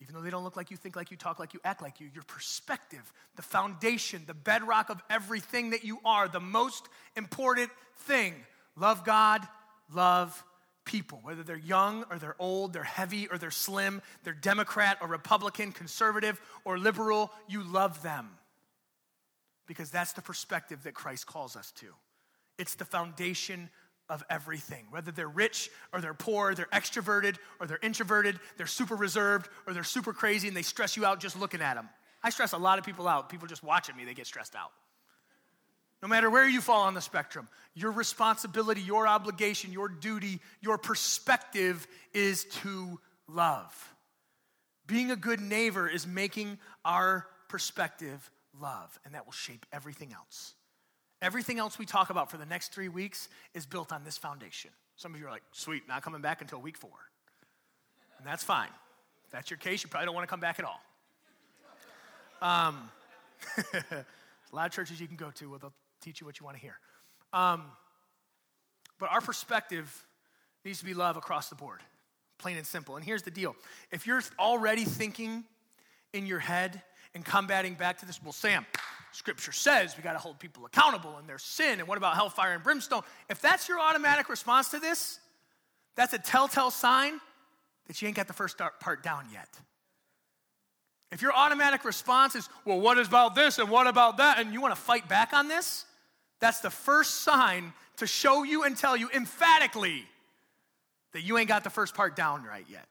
Even 0.00 0.14
though 0.14 0.20
they 0.20 0.30
don't 0.30 0.44
look 0.44 0.56
like 0.56 0.70
you, 0.70 0.76
think 0.76 0.94
like 0.94 1.10
you, 1.10 1.16
talk 1.16 1.38
like 1.38 1.54
you, 1.54 1.60
act 1.64 1.82
like 1.82 2.00
you, 2.00 2.08
your 2.14 2.22
perspective, 2.22 3.12
the 3.36 3.42
foundation, 3.42 4.22
the 4.26 4.34
bedrock 4.34 4.90
of 4.90 5.02
everything 5.10 5.70
that 5.70 5.84
you 5.84 5.98
are, 6.04 6.28
the 6.28 6.38
most 6.38 6.88
important 7.16 7.70
thing. 8.00 8.34
Love 8.76 9.04
God, 9.04 9.46
love 9.92 10.44
people, 10.84 11.18
whether 11.22 11.42
they're 11.42 11.56
young 11.56 12.04
or 12.10 12.18
they're 12.18 12.36
old, 12.38 12.72
they're 12.72 12.84
heavy 12.84 13.26
or 13.26 13.38
they're 13.38 13.50
slim, 13.50 14.00
they're 14.22 14.32
Democrat 14.32 14.98
or 15.00 15.08
Republican, 15.08 15.72
conservative 15.72 16.40
or 16.64 16.78
liberal, 16.78 17.32
you 17.48 17.62
love 17.62 18.02
them 18.02 18.37
because 19.68 19.90
that's 19.90 20.14
the 20.14 20.22
perspective 20.22 20.82
that 20.82 20.94
Christ 20.94 21.26
calls 21.26 21.54
us 21.54 21.70
to. 21.72 21.86
It's 22.58 22.74
the 22.74 22.84
foundation 22.84 23.70
of 24.08 24.24
everything. 24.28 24.86
Whether 24.90 25.12
they're 25.12 25.28
rich 25.28 25.70
or 25.92 26.00
they're 26.00 26.14
poor, 26.14 26.54
they're 26.54 26.66
extroverted 26.72 27.36
or 27.60 27.66
they're 27.66 27.78
introverted, 27.82 28.40
they're 28.56 28.66
super 28.66 28.96
reserved 28.96 29.48
or 29.66 29.74
they're 29.74 29.84
super 29.84 30.12
crazy 30.12 30.48
and 30.48 30.56
they 30.56 30.62
stress 30.62 30.96
you 30.96 31.04
out 31.04 31.20
just 31.20 31.38
looking 31.38 31.60
at 31.60 31.74
them. 31.74 31.88
I 32.22 32.30
stress 32.30 32.52
a 32.52 32.58
lot 32.58 32.78
of 32.78 32.84
people 32.84 33.06
out. 33.06 33.28
People 33.28 33.46
just 33.46 33.62
watching 33.62 33.96
me, 33.96 34.04
they 34.04 34.14
get 34.14 34.26
stressed 34.26 34.56
out. 34.56 34.72
No 36.02 36.08
matter 36.08 36.30
where 36.30 36.48
you 36.48 36.60
fall 36.60 36.84
on 36.84 36.94
the 36.94 37.00
spectrum, 37.00 37.48
your 37.74 37.90
responsibility, 37.90 38.80
your 38.80 39.06
obligation, 39.06 39.72
your 39.72 39.88
duty, 39.88 40.40
your 40.60 40.78
perspective 40.78 41.86
is 42.14 42.44
to 42.62 42.98
love. 43.28 43.94
Being 44.86 45.10
a 45.10 45.16
good 45.16 45.40
neighbor 45.40 45.86
is 45.88 46.06
making 46.06 46.58
our 46.84 47.26
perspective 47.48 48.30
love, 48.60 48.98
and 49.04 49.14
that 49.14 49.24
will 49.24 49.32
shape 49.32 49.66
everything 49.72 50.12
else. 50.12 50.54
Everything 51.20 51.58
else 51.58 51.78
we 51.78 51.86
talk 51.86 52.10
about 52.10 52.30
for 52.30 52.36
the 52.36 52.46
next 52.46 52.72
three 52.72 52.88
weeks 52.88 53.28
is 53.54 53.66
built 53.66 53.92
on 53.92 54.04
this 54.04 54.16
foundation. 54.16 54.70
Some 54.96 55.14
of 55.14 55.20
you 55.20 55.26
are 55.26 55.30
like, 55.30 55.42
sweet, 55.52 55.82
not 55.88 56.02
coming 56.02 56.20
back 56.20 56.40
until 56.40 56.60
week 56.60 56.76
four. 56.76 56.90
And 58.18 58.26
that's 58.26 58.44
fine. 58.44 58.70
If 59.24 59.32
that's 59.32 59.50
your 59.50 59.58
case, 59.58 59.82
you 59.82 59.88
probably 59.88 60.06
don't 60.06 60.14
want 60.14 60.26
to 60.26 60.30
come 60.30 60.40
back 60.40 60.58
at 60.58 60.64
all. 60.64 60.80
Um, 62.40 62.90
a 63.74 64.56
lot 64.56 64.66
of 64.66 64.72
churches 64.72 65.00
you 65.00 65.08
can 65.08 65.16
go 65.16 65.30
to 65.32 65.50
where 65.50 65.58
they'll 65.58 65.74
teach 66.00 66.20
you 66.20 66.26
what 66.26 66.38
you 66.38 66.44
want 66.44 66.56
to 66.56 66.62
hear. 66.62 66.78
Um, 67.32 67.64
but 68.98 69.10
our 69.10 69.20
perspective 69.20 70.06
needs 70.64 70.78
to 70.78 70.84
be 70.84 70.94
love 70.94 71.16
across 71.16 71.48
the 71.48 71.54
board, 71.54 71.80
plain 72.38 72.56
and 72.56 72.66
simple. 72.66 72.96
And 72.96 73.04
here's 73.04 73.22
the 73.22 73.30
deal 73.30 73.56
if 73.90 74.06
you're 74.06 74.22
already 74.38 74.84
thinking 74.84 75.44
in 76.12 76.26
your 76.26 76.38
head 76.38 76.82
and 77.14 77.24
combating 77.24 77.74
back 77.74 77.98
to 77.98 78.06
this. 78.06 78.22
Well, 78.22 78.32
Sam, 78.32 78.66
scripture 79.12 79.52
says 79.52 79.96
we 79.96 80.02
got 80.02 80.12
to 80.12 80.18
hold 80.18 80.38
people 80.38 80.66
accountable 80.66 81.18
in 81.18 81.26
their 81.26 81.38
sin. 81.38 81.80
And 81.80 81.88
what 81.88 81.98
about 81.98 82.14
hellfire 82.14 82.52
and 82.52 82.62
brimstone? 82.62 83.02
If 83.28 83.40
that's 83.40 83.68
your 83.68 83.80
automatic 83.80 84.28
response 84.28 84.70
to 84.70 84.78
this, 84.78 85.18
that's 85.96 86.12
a 86.12 86.18
telltale 86.18 86.70
sign 86.70 87.20
that 87.86 88.00
you 88.00 88.08
ain't 88.08 88.16
got 88.16 88.28
the 88.28 88.32
first 88.32 88.58
part 88.80 89.02
down 89.02 89.24
yet. 89.32 89.48
If 91.10 91.22
your 91.22 91.32
automatic 91.32 91.84
response 91.84 92.34
is, 92.34 92.48
well, 92.64 92.80
what 92.80 92.98
about 92.98 93.34
this 93.34 93.58
and 93.58 93.70
what 93.70 93.86
about 93.86 94.18
that, 94.18 94.38
and 94.38 94.52
you 94.52 94.60
want 94.60 94.74
to 94.74 94.80
fight 94.80 95.08
back 95.08 95.32
on 95.32 95.48
this, 95.48 95.86
that's 96.38 96.60
the 96.60 96.70
first 96.70 97.22
sign 97.22 97.72
to 97.96 98.06
show 98.06 98.42
you 98.42 98.64
and 98.64 98.76
tell 98.76 98.96
you 98.96 99.08
emphatically 99.14 100.04
that 101.12 101.22
you 101.22 101.38
ain't 101.38 101.48
got 101.48 101.64
the 101.64 101.70
first 101.70 101.94
part 101.94 102.14
down 102.14 102.44
right 102.44 102.66
yet. 102.68 102.86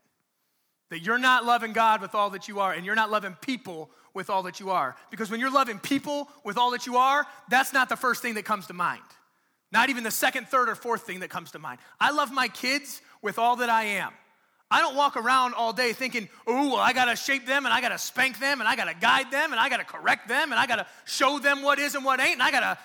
That 0.90 1.00
you're 1.02 1.18
not 1.18 1.46
loving 1.46 1.74
God 1.74 2.02
with 2.02 2.16
all 2.16 2.30
that 2.32 2.48
you 2.48 2.60
are, 2.60 2.74
and 2.74 2.86
you're 2.86 2.96
not 2.96 3.12
loving 3.12 3.36
people 3.42 3.90
with 4.14 4.30
all 4.30 4.44
that 4.44 4.60
you 4.60 4.70
are. 4.70 4.96
Because 5.12 5.30
when 5.30 5.40
you're 5.40 5.52
loving 5.52 5.80
people 5.80 6.30
with 6.44 6.58
all 6.58 6.72
that 6.72 6.86
you 6.86 6.98
are, 6.98 7.26
that's 7.50 7.74
not 7.74 7.90
the 7.90 7.96
first 7.96 8.22
thing 8.22 8.36
that 8.36 8.46
comes 8.46 8.68
to 8.68 8.74
mind. 8.74 9.02
Not 9.72 9.90
even 9.90 10.04
the 10.04 10.12
second, 10.12 10.48
third, 10.48 10.70
or 10.70 10.76
fourth 10.76 11.04
thing 11.04 11.20
that 11.20 11.30
comes 11.30 11.52
to 11.52 11.60
mind. 11.60 11.80
I 12.00 12.12
love 12.12 12.32
my 12.32 12.48
kids 12.48 13.02
with 13.22 13.38
all 13.38 13.58
that 13.58 13.70
I 13.70 13.84
am. 13.84 14.12
I 14.70 14.82
don't 14.82 14.96
walk 14.96 15.16
around 15.16 15.54
all 15.54 15.72
day 15.72 15.94
thinking, 15.94 16.28
oh, 16.46 16.74
well, 16.74 16.78
I 16.78 16.92
gotta 16.92 17.16
shape 17.16 17.46
them 17.46 17.66
and 17.66 17.74
I 17.74 17.80
gotta 17.80 17.98
spank 17.98 18.40
them 18.40 18.60
and 18.60 18.68
I 18.68 18.76
gotta 18.76 18.94
guide 18.94 19.32
them 19.32 19.52
and 19.52 19.60
I 19.60 19.70
gotta 19.70 19.86
correct 19.86 20.28
them 20.28 20.52
and 20.52 20.60
I 20.60 20.68
gotta 20.68 20.86
show 21.06 21.40
them 21.40 21.62
what 21.62 21.80
is 21.80 21.96
and 21.96 22.04
what 22.04 22.20
ain't 22.20 22.34
and 22.34 22.44
I 22.44 22.52
gotta. 22.52 22.78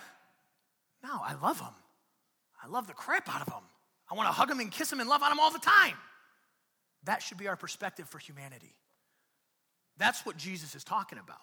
No, 1.02 1.20
I 1.24 1.34
love 1.42 1.58
them. 1.58 1.74
I 2.62 2.68
love 2.68 2.86
the 2.86 2.92
crap 2.92 3.28
out 3.28 3.40
of 3.40 3.48
them. 3.48 3.64
I 4.08 4.14
wanna 4.14 4.30
hug 4.30 4.48
them 4.48 4.60
and 4.60 4.70
kiss 4.70 4.90
them 4.90 5.00
and 5.00 5.08
love 5.08 5.22
on 5.24 5.30
them 5.30 5.40
all 5.40 5.50
the 5.50 5.58
time. 5.58 5.96
That 7.04 7.22
should 7.22 7.38
be 7.38 7.48
our 7.48 7.56
perspective 7.56 8.08
for 8.08 8.18
humanity. 8.18 8.74
That's 9.98 10.24
what 10.24 10.36
Jesus 10.36 10.74
is 10.74 10.84
talking 10.84 11.18
about. 11.18 11.40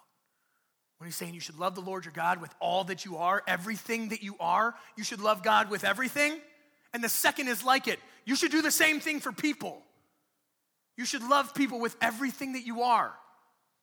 When 0.98 1.08
he's 1.08 1.16
saying 1.16 1.34
you 1.34 1.40
should 1.40 1.60
love 1.60 1.76
the 1.76 1.82
Lord 1.82 2.06
your 2.06 2.14
God 2.14 2.42
with 2.42 2.54
all 2.60 2.84
that 2.86 3.06
you 3.06 3.18
are, 3.18 3.42
everything 3.48 4.10
that 4.10 4.22
you 4.22 4.36
are, 4.40 4.76
you 4.98 5.04
should 5.04 5.22
love 5.22 5.44
God 5.44 5.70
with 5.70 5.84
everything. 5.84 6.40
And 6.94 7.04
the 7.04 7.10
second 7.10 7.48
is 7.48 7.64
like 7.64 7.88
it. 7.88 8.00
You 8.26 8.36
should 8.36 8.52
do 8.52 8.62
the 8.62 8.72
same 8.72 9.00
thing 9.00 9.20
for 9.20 9.32
people. 9.32 9.82
You 10.98 11.06
should 11.06 11.24
love 11.24 11.56
people 11.56 11.80
with 11.80 11.96
everything 12.02 12.54
that 12.54 12.66
you 12.66 12.82
are. 12.82 13.14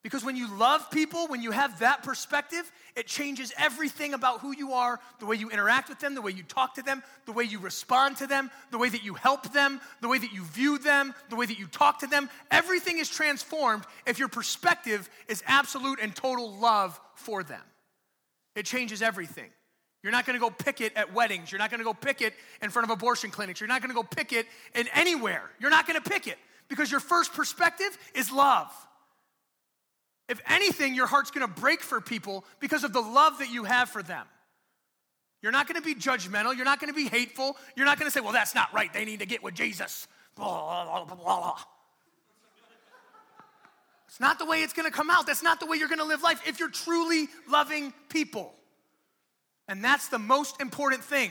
Because 0.03 0.25
when 0.25 0.37
you 0.37 0.49
love 0.57 0.89
people, 0.91 1.27
when 1.27 1.43
you 1.43 1.51
have 1.51 1.81
that 1.81 2.05
perspective, 2.05 2.71
it 2.95 3.09
changes 3.09 3.53
everything 3.59 4.15
about 4.15 4.41
who 4.41 4.55
you 4.55 4.73
are, 4.73 5.01
the 5.19 5.27
way 5.27 5.35
you 5.35 5.51
interact 5.51 5.89
with 5.89 5.99
them, 5.99 6.15
the 6.15 6.23
way 6.23 6.31
you 6.31 6.45
talk 6.45 6.75
to 6.75 6.83
them, 6.83 7.03
the 7.25 7.33
way 7.33 7.43
you 7.43 7.59
respond 7.59 8.17
to 8.19 8.27
them, 8.27 8.51
the 8.71 8.79
way 8.79 8.89
that 8.89 9.03
you 9.03 9.15
help 9.15 9.53
them, 9.53 9.81
the 10.01 10.09
way 10.09 10.19
that 10.19 10.33
you 10.33 10.45
view 10.45 10.79
them, 10.79 11.13
the 11.29 11.35
way 11.35 11.47
that 11.47 11.59
you 11.59 11.67
talk 11.67 11.99
to 12.01 12.07
them. 12.07 12.31
Everything 12.53 12.99
is 12.99 13.09
transformed 13.09 13.85
if 14.07 14.19
your 14.19 14.29
perspective 14.29 15.11
is 15.29 15.43
absolute 15.47 15.99
and 16.01 16.15
total 16.15 16.53
love 16.53 17.01
for 17.15 17.43
them. 17.43 17.63
It 18.55 18.65
changes 18.65 19.03
everything. 19.03 19.51
You're 20.03 20.13
not 20.13 20.25
going 20.25 20.39
to 20.39 20.41
go 20.41 20.51
picket 20.51 20.93
at 20.95 21.13
weddings. 21.13 21.51
You're 21.51 21.59
not 21.59 21.71
going 21.71 21.81
to 21.81 21.85
go 21.85 21.93
picket 21.93 22.33
in 22.63 22.71
front 22.71 22.89
of 22.89 22.97
abortion 22.97 23.33
clinics. 23.33 23.61
You're 23.61 23.67
not 23.67 23.83
going 23.83 23.91
to 23.91 23.95
go 23.95 24.05
picket 24.05 24.47
in 24.75 24.87
anywhere. 24.95 25.51
You're 25.59 25.71
not 25.71 25.87
going 25.89 26.01
to 26.01 26.09
picket 26.09 26.39
because 26.69 26.93
your 26.93 27.01
first 27.01 27.33
perspective 27.33 27.99
is 28.15 28.31
love. 28.31 28.71
If 30.29 30.41
anything, 30.49 30.95
your 30.95 31.07
heart's 31.07 31.31
to 31.47 31.61
break 31.61 31.83
for 31.83 32.01
people 32.01 32.45
because 32.61 32.85
of 32.85 32.93
the 32.93 33.01
love 33.01 33.39
that 33.39 33.51
you 33.51 33.65
have 33.65 33.89
for 33.89 34.03
them. 34.03 34.27
You're 35.43 35.53
not 35.53 35.69
to 35.81 35.87
be 35.87 35.95
judgmental. 35.95 36.57
You're 36.57 36.65
not 36.65 36.81
to 36.93 36.97
be 36.97 37.09
hateful. 37.09 37.57
You're 37.77 37.87
not 37.87 37.99
to 38.07 38.11
say, 38.11 38.21
well, 38.21 38.33
that's 38.33 38.55
not 38.55 38.73
right. 38.75 38.93
They 38.93 39.05
need 39.05 39.21
to 39.21 39.27
get 39.27 39.43
with 39.43 39.55
Jesus. 39.55 40.09
Blah, 40.35 41.05
blah, 41.05 41.15
blah, 41.15 41.57
it's 44.09 44.21
not 44.21 44.39
the 44.39 44.47
way 44.47 44.63
it's 44.63 44.73
to 44.91 44.97
come 44.97 45.11
out. 45.11 45.27
That's 45.27 45.43
not 45.43 45.61
the 45.61 45.67
way 45.67 45.77
you're 45.77 45.89
to 45.99 46.05
live 46.05 46.23
life 46.23 46.41
if 46.47 46.59
you're 46.59 46.71
truly 46.71 47.29
loving 47.51 47.93
people. 48.09 48.55
And 49.69 49.85
that's 49.85 50.09
the 50.09 50.19
most 50.19 50.61
important 50.61 51.05
thing, 51.05 51.31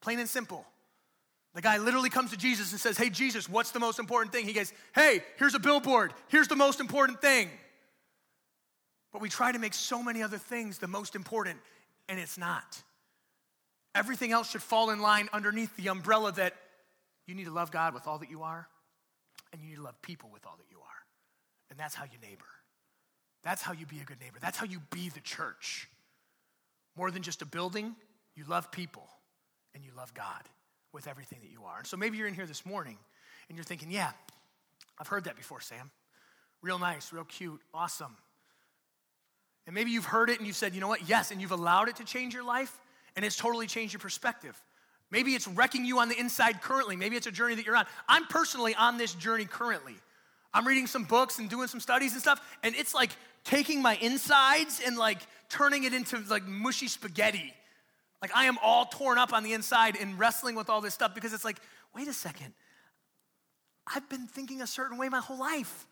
plain 0.00 0.20
and 0.20 0.28
simple. 0.28 0.64
The 1.54 1.62
guy 1.62 1.78
literally 1.78 2.10
comes 2.10 2.30
to 2.30 2.36
Jesus 2.36 2.70
and 2.70 2.80
says, 2.80 2.96
Hey, 2.96 3.10
Jesus, 3.10 3.48
what's 3.48 3.72
the 3.72 3.80
most 3.80 3.98
important 3.98 4.32
thing? 4.32 4.46
He 4.46 4.52
goes, 4.52 4.72
Hey, 4.94 5.22
here's 5.36 5.54
a 5.54 5.58
billboard. 5.58 6.14
Here's 6.28 6.46
the 6.46 6.54
most 6.54 6.78
important 6.78 7.20
thing. 7.20 7.50
But 9.12 9.20
we 9.20 9.28
try 9.28 9.52
to 9.52 9.58
make 9.58 9.74
so 9.74 10.02
many 10.02 10.22
other 10.22 10.38
things 10.38 10.78
the 10.78 10.88
most 10.88 11.14
important, 11.14 11.58
and 12.08 12.18
it's 12.18 12.38
not. 12.38 12.82
Everything 13.94 14.32
else 14.32 14.50
should 14.50 14.62
fall 14.62 14.90
in 14.90 15.00
line 15.00 15.28
underneath 15.32 15.76
the 15.76 15.88
umbrella 15.88 16.32
that 16.32 16.54
you 17.26 17.34
need 17.34 17.44
to 17.44 17.52
love 17.52 17.70
God 17.70 17.94
with 17.94 18.06
all 18.06 18.18
that 18.18 18.30
you 18.30 18.42
are, 18.42 18.68
and 19.52 19.60
you 19.60 19.68
need 19.68 19.76
to 19.76 19.82
love 19.82 20.00
people 20.02 20.30
with 20.32 20.46
all 20.46 20.56
that 20.58 20.70
you 20.70 20.78
are. 20.78 20.84
And 21.70 21.78
that's 21.78 21.94
how 21.94 22.04
you 22.04 22.18
neighbor. 22.22 22.44
That's 23.42 23.62
how 23.62 23.72
you 23.72 23.86
be 23.86 24.00
a 24.00 24.04
good 24.04 24.20
neighbor. 24.20 24.38
That's 24.40 24.58
how 24.58 24.66
you 24.66 24.80
be 24.90 25.08
the 25.08 25.20
church. 25.20 25.88
More 26.96 27.10
than 27.10 27.22
just 27.22 27.42
a 27.42 27.46
building, 27.46 27.96
you 28.36 28.44
love 28.48 28.70
people 28.70 29.08
and 29.74 29.84
you 29.84 29.92
love 29.96 30.12
God 30.14 30.42
with 30.92 31.06
everything 31.06 31.38
that 31.42 31.50
you 31.50 31.64
are. 31.64 31.78
And 31.78 31.86
so 31.86 31.96
maybe 31.96 32.18
you're 32.18 32.26
in 32.26 32.34
here 32.34 32.46
this 32.46 32.66
morning 32.66 32.98
and 33.48 33.56
you're 33.56 33.64
thinking, 33.64 33.90
yeah, 33.90 34.10
I've 34.98 35.06
heard 35.06 35.24
that 35.24 35.36
before, 35.36 35.60
Sam. 35.60 35.90
Real 36.62 36.78
nice, 36.78 37.12
real 37.12 37.24
cute, 37.24 37.60
awesome. 37.72 38.16
And 39.66 39.74
maybe 39.74 39.90
you've 39.90 40.06
heard 40.06 40.30
it 40.30 40.38
and 40.38 40.46
you've 40.46 40.56
said, 40.56 40.74
you 40.74 40.80
know 40.80 40.88
what, 40.88 41.08
yes, 41.08 41.30
and 41.30 41.40
you've 41.40 41.52
allowed 41.52 41.88
it 41.88 41.96
to 41.96 42.04
change 42.04 42.34
your 42.34 42.44
life 42.44 42.78
and 43.16 43.24
it's 43.24 43.36
totally 43.36 43.66
changed 43.66 43.92
your 43.92 44.00
perspective. 44.00 44.60
Maybe 45.10 45.34
it's 45.34 45.48
wrecking 45.48 45.84
you 45.84 45.98
on 45.98 46.08
the 46.08 46.18
inside 46.18 46.62
currently. 46.62 46.96
Maybe 46.96 47.16
it's 47.16 47.26
a 47.26 47.32
journey 47.32 47.56
that 47.56 47.66
you're 47.66 47.76
on. 47.76 47.86
I'm 48.08 48.26
personally 48.26 48.74
on 48.74 48.96
this 48.96 49.12
journey 49.14 49.44
currently. 49.44 49.94
I'm 50.54 50.66
reading 50.66 50.86
some 50.86 51.04
books 51.04 51.38
and 51.38 51.48
doing 51.48 51.68
some 51.68 51.80
studies 51.80 52.12
and 52.12 52.20
stuff, 52.20 52.40
and 52.62 52.74
it's 52.74 52.94
like 52.94 53.10
taking 53.44 53.82
my 53.82 53.96
insides 53.96 54.80
and 54.84 54.96
like 54.96 55.18
turning 55.48 55.84
it 55.84 55.94
into 55.94 56.18
like 56.28 56.46
mushy 56.46 56.88
spaghetti. 56.88 57.52
Like 58.22 58.30
I 58.34 58.44
am 58.46 58.58
all 58.62 58.86
torn 58.86 59.18
up 59.18 59.32
on 59.32 59.42
the 59.42 59.52
inside 59.52 59.96
and 60.00 60.18
wrestling 60.18 60.54
with 60.54 60.68
all 60.68 60.80
this 60.80 60.94
stuff 60.94 61.14
because 61.14 61.32
it's 61.32 61.44
like, 61.44 61.58
wait 61.94 62.08
a 62.08 62.12
second. 62.12 62.52
I've 63.92 64.08
been 64.08 64.26
thinking 64.26 64.60
a 64.60 64.66
certain 64.66 64.98
way 64.98 65.08
my 65.08 65.20
whole 65.20 65.38
life. 65.38 65.86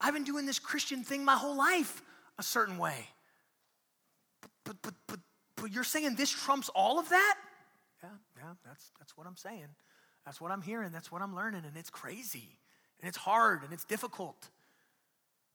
I've 0.00 0.14
been 0.14 0.24
doing 0.24 0.46
this 0.46 0.58
Christian 0.58 1.04
thing 1.04 1.24
my 1.24 1.34
whole 1.34 1.56
life 1.56 2.02
a 2.38 2.42
certain 2.42 2.78
way. 2.78 3.08
But, 4.64 4.76
but, 4.82 4.94
but, 5.06 5.20
but, 5.56 5.72
you're 5.72 5.84
saying 5.84 6.14
this 6.14 6.30
trumps 6.30 6.68
all 6.74 6.98
of 6.98 7.08
that? 7.08 7.36
Yeah, 8.02 8.10
yeah, 8.36 8.52
that's, 8.64 8.92
that's 8.98 9.16
what 9.16 9.26
I'm 9.26 9.36
saying. 9.36 9.68
That's 10.24 10.40
what 10.40 10.50
I'm 10.50 10.62
hearing. 10.62 10.92
That's 10.92 11.10
what 11.10 11.22
I'm 11.22 11.34
learning. 11.34 11.62
And 11.66 11.76
it's 11.76 11.90
crazy. 11.90 12.58
And 13.00 13.08
it's 13.08 13.16
hard 13.16 13.62
and 13.64 13.72
it's 13.72 13.84
difficult 13.84 14.48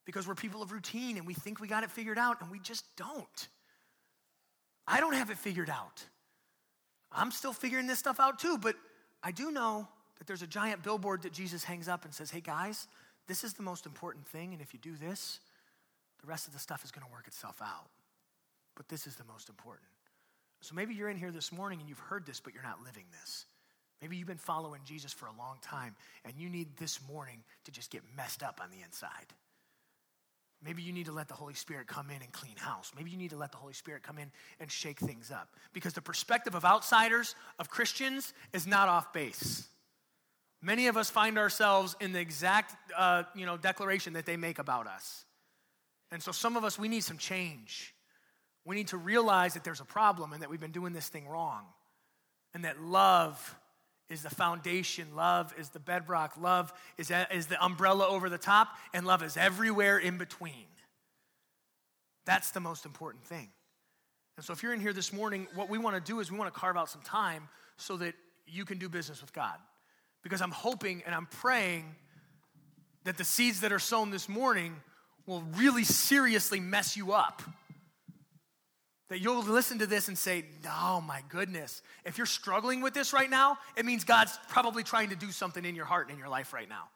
because 0.05 0.27
we're 0.27 0.35
people 0.35 0.61
of 0.61 0.71
routine 0.71 1.17
and 1.17 1.25
we 1.25 1.33
think 1.33 1.59
we 1.59 1.67
got 1.67 1.83
it 1.83 1.91
figured 1.91 2.17
out 2.17 2.41
and 2.41 2.49
we 2.49 2.59
just 2.59 2.83
don't. 2.95 3.47
I 4.87 4.99
don't 4.99 5.13
have 5.13 5.29
it 5.29 5.37
figured 5.37 5.69
out. 5.69 6.03
I'm 7.11 7.31
still 7.31 7.53
figuring 7.53 7.87
this 7.87 7.99
stuff 7.99 8.19
out 8.19 8.39
too, 8.39 8.57
but 8.57 8.75
I 9.21 9.31
do 9.31 9.51
know 9.51 9.87
that 10.17 10.27
there's 10.27 10.41
a 10.41 10.47
giant 10.47 10.83
billboard 10.83 11.21
that 11.21 11.31
Jesus 11.31 11.63
hangs 11.63 11.87
up 11.87 12.05
and 12.05 12.13
says, 12.13 12.31
hey 12.31 12.41
guys, 12.41 12.87
this 13.27 13.43
is 13.43 13.53
the 13.53 13.63
most 13.63 13.85
important 13.85 14.27
thing, 14.27 14.51
and 14.51 14.61
if 14.61 14.73
you 14.73 14.79
do 14.79 14.95
this, 14.95 15.39
the 16.23 16.29
rest 16.29 16.47
of 16.47 16.53
the 16.53 16.59
stuff 16.59 16.83
is 16.85 16.91
going 16.91 17.05
to 17.05 17.11
work 17.11 17.27
itself 17.27 17.61
out. 17.61 17.89
But 18.75 18.87
this 18.87 19.05
is 19.05 19.15
the 19.15 19.25
most 19.25 19.49
important. 19.49 19.87
So 20.61 20.73
maybe 20.73 20.95
you're 20.95 21.09
in 21.09 21.17
here 21.17 21.31
this 21.31 21.51
morning 21.51 21.81
and 21.81 21.89
you've 21.89 21.99
heard 21.99 22.25
this, 22.25 22.39
but 22.39 22.53
you're 22.53 22.63
not 22.63 22.79
living 22.83 23.03
this. 23.21 23.45
Maybe 24.01 24.15
you've 24.15 24.27
been 24.27 24.37
following 24.37 24.81
Jesus 24.85 25.11
for 25.11 25.25
a 25.25 25.33
long 25.37 25.57
time 25.61 25.95
and 26.23 26.33
you 26.37 26.49
need 26.49 26.77
this 26.77 26.99
morning 27.11 27.43
to 27.65 27.71
just 27.71 27.91
get 27.91 28.01
messed 28.15 28.41
up 28.41 28.61
on 28.63 28.69
the 28.71 28.83
inside. 28.83 29.33
Maybe 30.63 30.81
you 30.81 30.93
need 30.93 31.07
to 31.07 31.11
let 31.11 31.27
the 31.27 31.33
Holy 31.33 31.53
Spirit 31.53 31.87
come 31.87 32.09
in 32.09 32.21
and 32.21 32.31
clean 32.31 32.55
house. 32.55 32.93
Maybe 32.95 33.11
you 33.11 33.17
need 33.17 33.31
to 33.31 33.37
let 33.37 33.51
the 33.51 33.57
Holy 33.57 33.73
Spirit 33.73 34.01
come 34.01 34.17
in 34.17 34.31
and 34.61 34.71
shake 34.71 34.99
things 34.99 35.29
up. 35.29 35.49
Because 35.73 35.91
the 35.91 36.01
perspective 36.01 36.55
of 36.55 36.63
outsiders, 36.63 37.35
of 37.59 37.69
Christians, 37.69 38.33
is 38.53 38.65
not 38.65 38.87
off 38.87 39.11
base. 39.11 39.67
Many 40.61 40.87
of 40.87 40.95
us 40.95 41.09
find 41.09 41.37
ourselves 41.37 41.97
in 41.99 42.13
the 42.13 42.21
exact 42.21 42.73
uh, 42.97 43.23
you 43.35 43.45
know, 43.45 43.57
declaration 43.57 44.13
that 44.13 44.25
they 44.25 44.37
make 44.37 44.59
about 44.59 44.87
us. 44.87 45.25
And 46.13 46.21
so 46.21 46.31
some 46.31 46.55
of 46.55 46.63
us, 46.63 46.77
we 46.77 46.87
need 46.87 47.03
some 47.03 47.17
change. 47.17 47.95
We 48.65 48.75
need 48.75 48.89
to 48.89 48.97
realize 48.97 49.55
that 49.55 49.63
there's 49.63 49.81
a 49.81 49.85
problem 49.85 50.31
and 50.31 50.43
that 50.43 50.49
we've 50.49 50.59
been 50.59 50.71
doing 50.71 50.93
this 50.93 51.09
thing 51.09 51.27
wrong. 51.27 51.63
And 52.53 52.65
that 52.65 52.79
love 52.79 53.57
is 54.09 54.21
the 54.21 54.29
foundation, 54.29 55.15
love 55.15 55.55
is 55.57 55.69
the 55.69 55.79
bedrock, 55.79 56.35
love 56.39 56.71
is, 56.99 57.11
is 57.31 57.47
the 57.47 57.61
umbrella 57.65 58.07
over 58.07 58.29
the 58.29 58.37
top, 58.37 58.67
and 58.93 59.07
love 59.07 59.23
is 59.23 59.37
everywhere 59.37 59.97
in 59.97 60.19
between. 60.19 60.67
That's 62.25 62.51
the 62.51 62.59
most 62.59 62.85
important 62.85 63.25
thing. 63.25 63.49
And 64.37 64.45
so, 64.45 64.53
if 64.53 64.61
you're 64.61 64.73
in 64.73 64.79
here 64.79 64.93
this 64.93 65.13
morning, 65.13 65.47
what 65.55 65.67
we 65.67 65.79
want 65.79 65.95
to 65.95 66.11
do 66.11 66.19
is 66.19 66.31
we 66.31 66.37
want 66.37 66.53
to 66.53 66.59
carve 66.59 66.77
out 66.77 66.89
some 66.89 67.01
time 67.01 67.49
so 67.77 67.97
that 67.97 68.13
you 68.45 68.65
can 68.65 68.77
do 68.77 68.87
business 68.87 69.19
with 69.19 69.33
God. 69.33 69.55
Because 70.21 70.41
I'm 70.41 70.51
hoping 70.51 71.01
and 71.07 71.15
I'm 71.15 71.25
praying 71.25 71.95
that 73.03 73.17
the 73.17 73.23
seeds 73.23 73.61
that 73.61 73.71
are 73.71 73.79
sown 73.79 74.11
this 74.11 74.29
morning 74.29 74.75
will 75.25 75.43
really 75.55 75.83
seriously 75.83 76.59
mess 76.59 76.97
you 76.97 77.13
up 77.13 77.41
that 79.09 79.19
you'll 79.19 79.43
listen 79.43 79.79
to 79.79 79.85
this 79.85 80.07
and 80.07 80.17
say, 80.17 80.45
Oh 80.67 81.01
my 81.01 81.21
goodness. 81.29 81.81
If 82.03 82.17
you're 82.17 82.25
struggling 82.25 82.81
with 82.81 82.93
this 82.93 83.13
right 83.13 83.29
now, 83.29 83.57
it 83.77 83.85
means 83.85 84.03
God's 84.03 84.37
probably 84.49 84.83
trying 84.83 85.09
to 85.09 85.15
do 85.15 85.31
something 85.31 85.63
in 85.63 85.75
your 85.75 85.85
heart 85.85 86.07
and 86.07 86.13
in 86.13 86.19
your 86.19 86.29
life 86.29 86.53
right 86.53 86.67
now. 86.67 86.89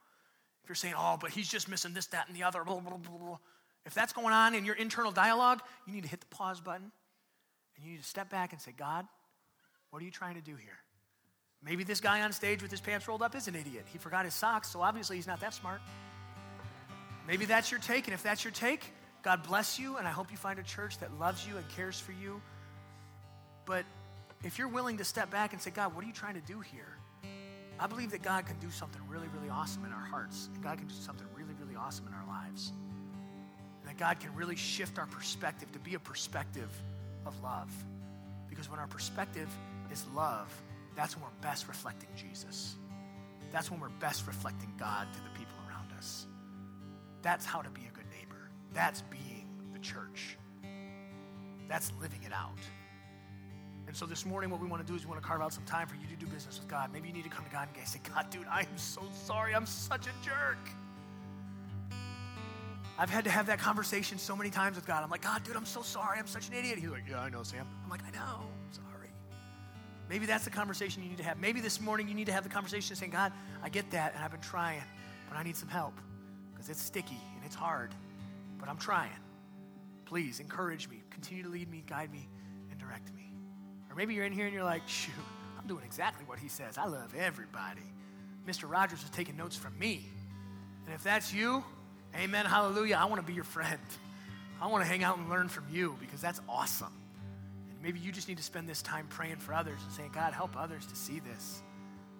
If 0.63 0.69
you're 0.69 0.75
saying, 0.75 0.95
Oh, 0.97 1.17
but 1.19 1.31
he's 1.31 1.47
just 1.47 1.69
missing 1.69 1.93
this, 1.93 2.07
that, 2.07 2.27
and 2.27 2.35
the 2.35 2.43
other, 2.43 2.63
blah, 2.63 2.79
blah, 2.79 2.97
blah, 2.97 3.37
if 3.85 3.93
that's 3.93 4.11
going 4.11 4.33
on 4.33 4.53
in 4.53 4.65
your 4.65 4.75
internal 4.75 5.11
dialogue, 5.11 5.61
you 5.85 5.93
need 5.93 6.03
to 6.03 6.09
hit 6.09 6.19
the 6.19 6.27
pause 6.27 6.59
button 6.59 6.91
and 7.75 7.85
you 7.85 7.91
need 7.91 8.01
to 8.01 8.07
step 8.07 8.29
back 8.29 8.51
and 8.51 8.61
say, 8.61 8.73
God, 8.75 9.05
what 9.91 10.01
are 10.01 10.05
you 10.05 10.11
trying 10.11 10.35
to 10.35 10.41
do 10.41 10.55
here? 10.55 10.77
Maybe 11.63 11.83
this 11.83 12.01
guy 12.01 12.21
on 12.21 12.33
stage 12.33 12.61
with 12.61 12.69
his 12.69 12.81
pants 12.81 13.07
rolled 13.07 13.21
up 13.21 13.35
is 13.35 13.47
an 13.47 13.55
idiot. 13.55 13.85
He 13.91 13.97
forgot 13.97 14.25
his 14.25 14.33
socks, 14.33 14.69
so 14.69 14.81
obviously 14.81 15.15
he's 15.15 15.27
not 15.27 15.39
that 15.39 15.53
smart. 15.53 15.81
Maybe 17.27 17.43
that's 17.43 17.69
your 17.71 17.81
take, 17.81 18.05
and 18.07 18.13
if 18.13 18.23
that's 18.23 18.45
your 18.45 18.51
take, 18.51 18.93
God 19.21 19.43
bless 19.43 19.77
you, 19.77 19.97
and 19.97 20.07
I 20.07 20.11
hope 20.11 20.31
you 20.31 20.37
find 20.37 20.57
a 20.59 20.63
church 20.63 20.97
that 20.99 21.19
loves 21.19 21.45
you 21.45 21.57
and 21.57 21.67
cares 21.69 21.99
for 21.99 22.13
you. 22.13 22.41
But 23.65 23.83
if 24.45 24.57
you're 24.57 24.69
willing 24.69 24.97
to 24.97 25.03
step 25.03 25.29
back 25.29 25.51
and 25.51 25.61
say, 25.61 25.71
God, 25.71 25.93
what 25.93 26.05
are 26.05 26.07
you 26.07 26.13
trying 26.13 26.35
to 26.35 26.41
do 26.41 26.61
here? 26.61 26.97
I 27.79 27.87
believe 27.87 28.11
that 28.11 28.23
God 28.23 28.45
can 28.45 28.57
do 28.59 28.71
something 28.71 29.01
really, 29.09 29.27
really 29.37 29.49
awesome 29.49 29.83
in 29.83 29.91
our 29.91 30.05
hearts, 30.05 30.49
and 30.53 30.63
God 30.63 30.77
can 30.77 30.87
do 30.87 30.95
something 30.95 31.27
really, 31.35 31.53
really 31.61 31.75
awesome 31.75 32.07
in 32.07 32.13
our 32.13 32.25
lives. 32.25 32.71
And 33.81 33.89
that 33.89 33.97
God 33.97 34.21
can 34.21 34.33
really 34.33 34.55
shift 34.55 34.97
our 34.97 35.07
perspective 35.07 35.69
to 35.73 35.79
be 35.79 35.95
a 35.95 35.99
perspective 35.99 36.69
of 37.25 37.37
love. 37.43 37.69
Because 38.49 38.69
when 38.69 38.79
our 38.79 38.87
perspective 38.87 39.49
is 39.91 40.05
love, 40.15 40.49
that's 40.95 41.15
when 41.15 41.25
we're 41.25 41.41
best 41.41 41.67
reflecting 41.67 42.09
Jesus. 42.15 42.75
That's 43.51 43.69
when 43.69 43.81
we're 43.81 43.89
best 43.99 44.25
reflecting 44.27 44.73
God 44.79 45.07
to 45.13 45.19
the. 45.19 45.36
That's 47.27 47.45
how 47.45 47.61
to 47.61 47.69
be 47.69 47.81
a 47.81 47.93
good 47.93 48.09
neighbor. 48.09 48.49
that's 48.73 49.01
being 49.01 49.49
the 49.73 49.79
church. 49.79 50.37
That's 51.67 51.91
living 51.99 52.23
it 52.25 52.31
out. 52.31 52.57
And 53.85 53.93
so 53.93 54.05
this 54.05 54.25
morning, 54.25 54.49
what 54.49 54.61
we 54.61 54.67
want 54.67 54.81
to 54.81 54.89
do 54.89 54.95
is 54.95 55.03
we 55.03 55.09
want 55.09 55.21
to 55.21 55.27
carve 55.27 55.41
out 55.41 55.51
some 55.51 55.65
time 55.65 55.89
for 55.89 55.95
you 55.95 56.07
to 56.07 56.15
do 56.15 56.25
business 56.25 56.57
with 56.57 56.69
God. 56.69 56.89
Maybe 56.93 57.09
you 57.09 57.13
need 57.13 57.25
to 57.25 57.29
come 57.29 57.43
to 57.43 57.51
God 57.51 57.67
and 57.77 57.85
say, 57.85 57.99
God, 58.15 58.29
dude, 58.29 58.45
I 58.49 58.61
am 58.61 58.77
so 58.77 59.01
sorry. 59.25 59.53
I'm 59.53 59.65
such 59.65 60.07
a 60.07 60.11
jerk. 60.23 60.57
I've 62.97 63.09
had 63.09 63.25
to 63.25 63.29
have 63.29 63.47
that 63.47 63.59
conversation 63.59 64.17
so 64.17 64.33
many 64.33 64.49
times 64.49 64.77
with 64.77 64.87
God. 64.87 65.03
I'm 65.03 65.09
like, 65.09 65.23
God, 65.23 65.43
dude, 65.43 65.57
I'm 65.57 65.65
so 65.65 65.81
sorry. 65.81 66.19
I'm 66.19 66.27
such 66.27 66.47
an 66.47 66.53
idiot. 66.53 66.79
He's 66.79 66.89
like, 66.89 67.09
Yeah, 67.09 67.19
I 67.19 67.29
know, 67.29 67.43
Sam. 67.43 67.67
I'm 67.83 67.89
like, 67.89 68.03
I 68.07 68.11
know. 68.11 68.39
I'm 68.39 68.71
sorry. 68.71 69.09
Maybe 70.09 70.27
that's 70.27 70.45
the 70.45 70.49
conversation 70.49 71.03
you 71.03 71.09
need 71.09 71.17
to 71.17 71.25
have. 71.25 71.41
Maybe 71.41 71.59
this 71.59 71.81
morning 71.81 72.07
you 72.07 72.13
need 72.13 72.27
to 72.27 72.33
have 72.33 72.45
the 72.45 72.49
conversation 72.49 72.95
saying, 72.95 73.11
God, 73.11 73.33
I 73.61 73.67
get 73.67 73.91
that, 73.91 74.15
and 74.15 74.23
I've 74.23 74.31
been 74.31 74.39
trying, 74.39 74.81
but 75.27 75.37
I 75.37 75.43
need 75.43 75.57
some 75.57 75.67
help 75.67 75.93
it's 76.69 76.81
sticky 76.81 77.21
and 77.35 77.45
it's 77.45 77.55
hard 77.55 77.93
but 78.59 78.69
I'm 78.69 78.77
trying. 78.77 79.11
Please 80.05 80.39
encourage 80.39 80.89
me, 80.89 81.01
continue 81.09 81.43
to 81.43 81.49
lead 81.49 81.69
me, 81.69 81.83
guide 81.87 82.11
me, 82.11 82.27
and 82.71 82.79
direct 82.79 83.13
me. 83.13 83.31
Or 83.89 83.95
maybe 83.95 84.13
you're 84.13 84.25
in 84.25 84.31
here 84.31 84.45
and 84.45 84.53
you're 84.53 84.63
like, 84.63 84.87
shoot, 84.87 85.13
I'm 85.59 85.67
doing 85.67 85.83
exactly 85.85 86.25
what 86.25 86.39
he 86.39 86.47
says. 86.47 86.77
I 86.77 86.85
love 86.85 87.13
everybody. 87.15 87.81
Mr. 88.47 88.69
Rogers 88.69 89.03
is 89.03 89.09
taking 89.09 89.35
notes 89.35 89.55
from 89.55 89.77
me. 89.77 90.05
And 90.85 90.95
if 90.95 91.03
that's 91.03 91.33
you, 91.33 91.63
amen, 92.15 92.45
hallelujah, 92.45 92.97
I 92.99 93.05
want 93.05 93.21
to 93.21 93.27
be 93.27 93.33
your 93.33 93.43
friend. 93.43 93.79
I 94.61 94.67
want 94.67 94.83
to 94.83 94.89
hang 94.89 95.03
out 95.03 95.17
and 95.17 95.29
learn 95.29 95.49
from 95.49 95.65
you 95.71 95.95
because 95.99 96.21
that's 96.21 96.41
awesome. 96.47 96.93
maybe 97.83 97.99
you 97.99 98.11
just 98.11 98.27
need 98.27 98.37
to 98.37 98.43
spend 98.43 98.67
this 98.67 98.81
time 98.81 99.05
praying 99.09 99.37
for 99.37 99.53
others 99.53 99.79
and 99.83 99.91
saying, 99.93 100.11
God, 100.13 100.33
help 100.33 100.57
others 100.57 100.85
to 100.87 100.95
see 100.95 101.19
this. 101.19 101.61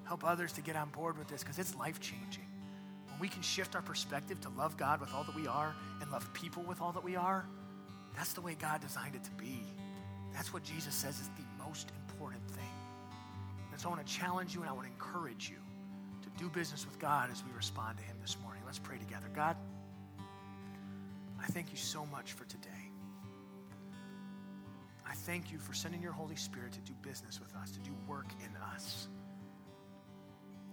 Help 0.03 0.23
others 0.23 0.53
to 0.53 0.61
get 0.61 0.75
on 0.75 0.89
board 0.89 1.17
with 1.17 1.27
this 1.27 1.41
because 1.41 1.57
it's 1.57 1.75
life 1.75 1.99
changing. 1.99 2.46
We 3.19 3.27
can 3.27 3.41
shift 3.41 3.75
our 3.75 3.81
perspective 3.81 4.39
to 4.41 4.49
love 4.49 4.77
God 4.77 4.99
with 4.99 5.13
all 5.13 5.23
that 5.23 5.35
we 5.35 5.47
are 5.47 5.73
and 6.01 6.11
love 6.11 6.31
people 6.33 6.63
with 6.63 6.81
all 6.81 6.91
that 6.91 7.03
we 7.03 7.15
are, 7.15 7.45
that's 8.15 8.33
the 8.33 8.41
way 8.41 8.55
God 8.59 8.81
designed 8.81 9.15
it 9.15 9.23
to 9.23 9.31
be. 9.31 9.61
That's 10.33 10.51
what 10.51 10.63
Jesus 10.63 10.93
says 10.93 11.19
is 11.19 11.29
the 11.37 11.63
most 11.63 11.91
important 12.07 12.43
thing. 12.49 12.63
And 13.71 13.79
so 13.79 13.89
I 13.89 13.93
want 13.93 14.05
to 14.05 14.11
challenge 14.11 14.55
you 14.55 14.61
and 14.61 14.69
I 14.69 14.73
want 14.73 14.87
to 14.87 14.93
encourage 14.93 15.49
you 15.49 15.57
to 16.23 16.43
do 16.43 16.49
business 16.49 16.85
with 16.85 16.97
God 16.99 17.29
as 17.31 17.43
we 17.43 17.51
respond 17.55 17.97
to 17.97 18.03
Him 18.03 18.15
this 18.21 18.37
morning. 18.43 18.63
Let's 18.65 18.79
pray 18.79 18.97
together. 18.97 19.27
God, 19.35 19.55
I 21.39 21.45
thank 21.45 21.71
you 21.71 21.77
so 21.77 22.05
much 22.07 22.33
for 22.33 22.45
today. 22.45 22.69
I 25.07 25.13
thank 25.13 25.51
you 25.51 25.59
for 25.59 25.73
sending 25.73 26.01
your 26.01 26.11
Holy 26.11 26.35
Spirit 26.35 26.73
to 26.73 26.79
do 26.79 26.93
business 27.01 27.39
with 27.39 27.55
us, 27.55 27.71
to 27.71 27.79
do 27.79 27.91
work 28.07 28.27
in 28.43 28.49
us. 28.73 29.07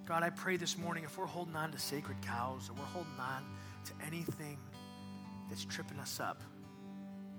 God, 0.06 0.22
I 0.22 0.28
pray 0.28 0.58
this 0.58 0.76
morning 0.76 1.04
if 1.04 1.16
we're 1.16 1.24
holding 1.24 1.56
on 1.56 1.72
to 1.72 1.78
sacred 1.78 2.20
cows 2.20 2.68
or 2.68 2.74
we're 2.74 2.84
holding 2.84 3.18
on 3.18 3.42
to 3.86 3.92
anything 4.06 4.58
that's 5.48 5.64
tripping 5.64 5.98
us 5.98 6.20
up 6.20 6.42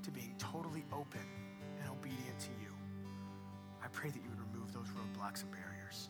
to 0.01 0.10
being 0.10 0.34
totally 0.39 0.84
open 0.91 1.21
and 1.80 1.89
obedient 1.91 2.39
to 2.39 2.49
you, 2.62 2.73
I 3.84 3.88
pray 3.89 4.10
that 4.10 4.17
you 4.17 4.30
would 4.32 4.51
remove 4.51 4.73
those 4.73 4.88
roadblocks 4.88 5.43
and 5.43 5.51
barriers. 5.51 6.10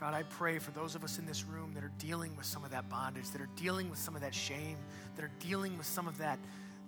God, 0.00 0.14
I 0.14 0.22
pray 0.22 0.58
for 0.58 0.70
those 0.70 0.94
of 0.94 1.04
us 1.04 1.18
in 1.18 1.26
this 1.26 1.44
room 1.44 1.74
that 1.74 1.84
are 1.84 1.92
dealing 1.98 2.34
with 2.34 2.46
some 2.46 2.64
of 2.64 2.70
that 2.70 2.88
bondage, 2.88 3.28
that 3.32 3.42
are 3.42 3.50
dealing 3.56 3.90
with 3.90 3.98
some 3.98 4.14
of 4.14 4.22
that 4.22 4.34
shame, 4.34 4.78
that 5.16 5.24
are 5.24 5.30
dealing 5.38 5.76
with 5.76 5.86
some 5.86 6.08
of 6.08 6.16
that 6.16 6.38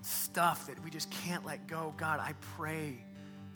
stuff 0.01 0.67
that 0.69 0.83
we 0.83 0.91
just 0.91 1.11
can't 1.11 1.45
let 1.45 1.67
go. 1.67 1.93
God, 1.99 2.19
I 2.19 2.33
pray 2.57 2.97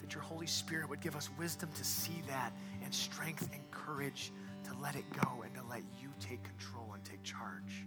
that 0.05 0.13
your 0.13 0.23
Holy 0.23 0.47
Spirit 0.47 0.91
would 0.91 1.01
give 1.01 1.17
us 1.17 1.31
wisdom 1.39 1.71
to 1.77 1.85
see 1.85 2.23
that 2.29 2.53
and 2.85 2.95
strength 2.95 3.49
and 3.53 3.71
courage 3.71 4.31
to 4.65 4.71
let 4.81 4.95
it 4.95 5.05
go 5.13 5.43
and 5.43 5.55
to 5.55 5.63
let 5.69 5.83
you 6.01 6.09
take 6.21 6.43
control 6.43 6.93
and 6.95 7.05
take 7.05 7.23
charge. 7.23 7.85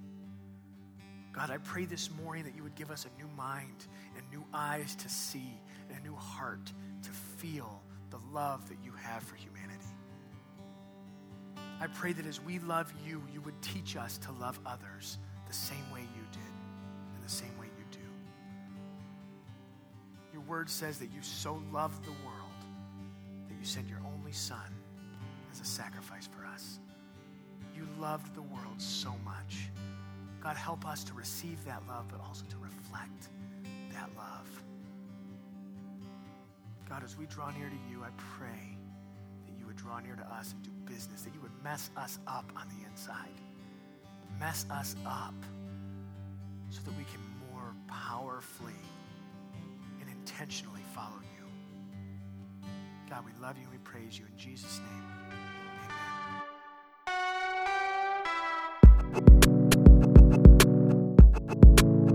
God, 1.32 1.52
I 1.52 1.58
pray 1.58 1.86
this 1.86 2.10
morning 2.24 2.44
that 2.46 2.56
you 2.56 2.64
would 2.64 2.76
give 2.76 2.90
us 2.90 3.06
a 3.06 3.22
new 3.22 3.30
mind 3.38 3.86
and 4.16 4.26
new 4.32 4.44
eyes 4.54 4.96
to 4.96 5.10
see 5.10 5.54
and 5.88 6.00
a 6.00 6.02
new 6.02 6.16
heart 6.16 6.72
to 7.04 7.10
feel 7.12 7.82
the 8.10 8.18
love 8.34 8.68
that 8.70 8.78
you 8.84 8.92
have 8.94 9.22
for 9.22 9.36
humanity. 9.36 9.86
I 11.80 11.86
pray 11.88 12.12
that 12.14 12.26
as 12.26 12.42
we 12.42 12.58
love 12.60 12.92
you, 13.06 13.22
you 13.32 13.42
would 13.42 13.62
teach 13.62 13.96
us 13.96 14.18
to 14.20 14.32
love 14.32 14.60
others 14.66 15.20
the 15.48 15.54
same 15.54 15.92
way 15.94 16.02
you 16.02 16.24
did 16.32 16.42
and 17.16 17.24
the 17.24 17.30
same 17.30 17.56
way 17.60 17.68
you 17.78 17.86
do. 17.92 18.00
Your 20.34 20.42
word 20.42 20.72
says 20.72 20.98
that 20.98 21.12
you 21.14 21.22
so 21.22 21.62
loved 21.72 22.04
the 22.04 22.12
world 22.26 22.66
that 23.48 23.56
you 23.60 23.64
sent 23.64 23.88
your 23.88 24.02
only 24.16 24.32
son 24.32 24.77
as 25.60 25.68
a 25.68 25.70
sacrifice 25.70 26.28
for 26.28 26.46
us. 26.46 26.80
You 27.76 27.88
loved 28.00 28.36
the 28.36 28.42
world 28.42 28.80
so 28.80 29.14
much. 29.26 29.70
God, 30.42 30.56
help 30.56 30.86
us 30.86 31.04
to 31.06 31.14
receive 31.14 31.64
that 31.66 31.82
love, 31.88 32.06
but 32.10 32.20
also 32.20 32.46
to 32.50 32.58
reflect 32.58 33.30
that 33.92 34.10
love. 34.16 34.64
God, 36.88 37.04
as 37.04 37.18
we 37.18 37.26
draw 37.26 37.50
near 37.52 37.70
to 37.70 37.92
you, 37.92 38.04
I 38.04 38.10
pray 38.38 38.78
that 39.46 39.60
you 39.60 39.66
would 39.66 39.76
draw 39.76 40.00
near 40.00 40.16
to 40.16 40.34
us 40.34 40.54
and 40.54 40.64
do 40.64 40.70
business, 40.92 41.24
that 41.24 41.34
you 41.34 41.42
would 41.42 41.64
mess 41.64 41.90
us 41.98 42.20
up 42.28 42.52
on 42.56 42.68
the 42.70 42.88
inside. 42.90 43.42
Mess 44.40 44.66
us 44.70 44.96
up 45.06 45.34
so 46.70 46.82
that 46.86 46.98
we 46.98 47.04
can 47.06 47.20
more 47.52 47.74
powerfully 47.88 48.74
and 50.00 50.10
intentionally 50.10 50.84
follow 50.94 51.20
you. 51.22 52.70
God, 53.10 53.24
we 53.26 53.32
love 53.42 53.58
you 53.58 53.64
and 53.64 53.72
we 53.72 53.80
praise 53.80 54.18
you 54.20 54.26
in 54.32 54.38
Jesus' 54.38 54.80
name. 54.80 55.47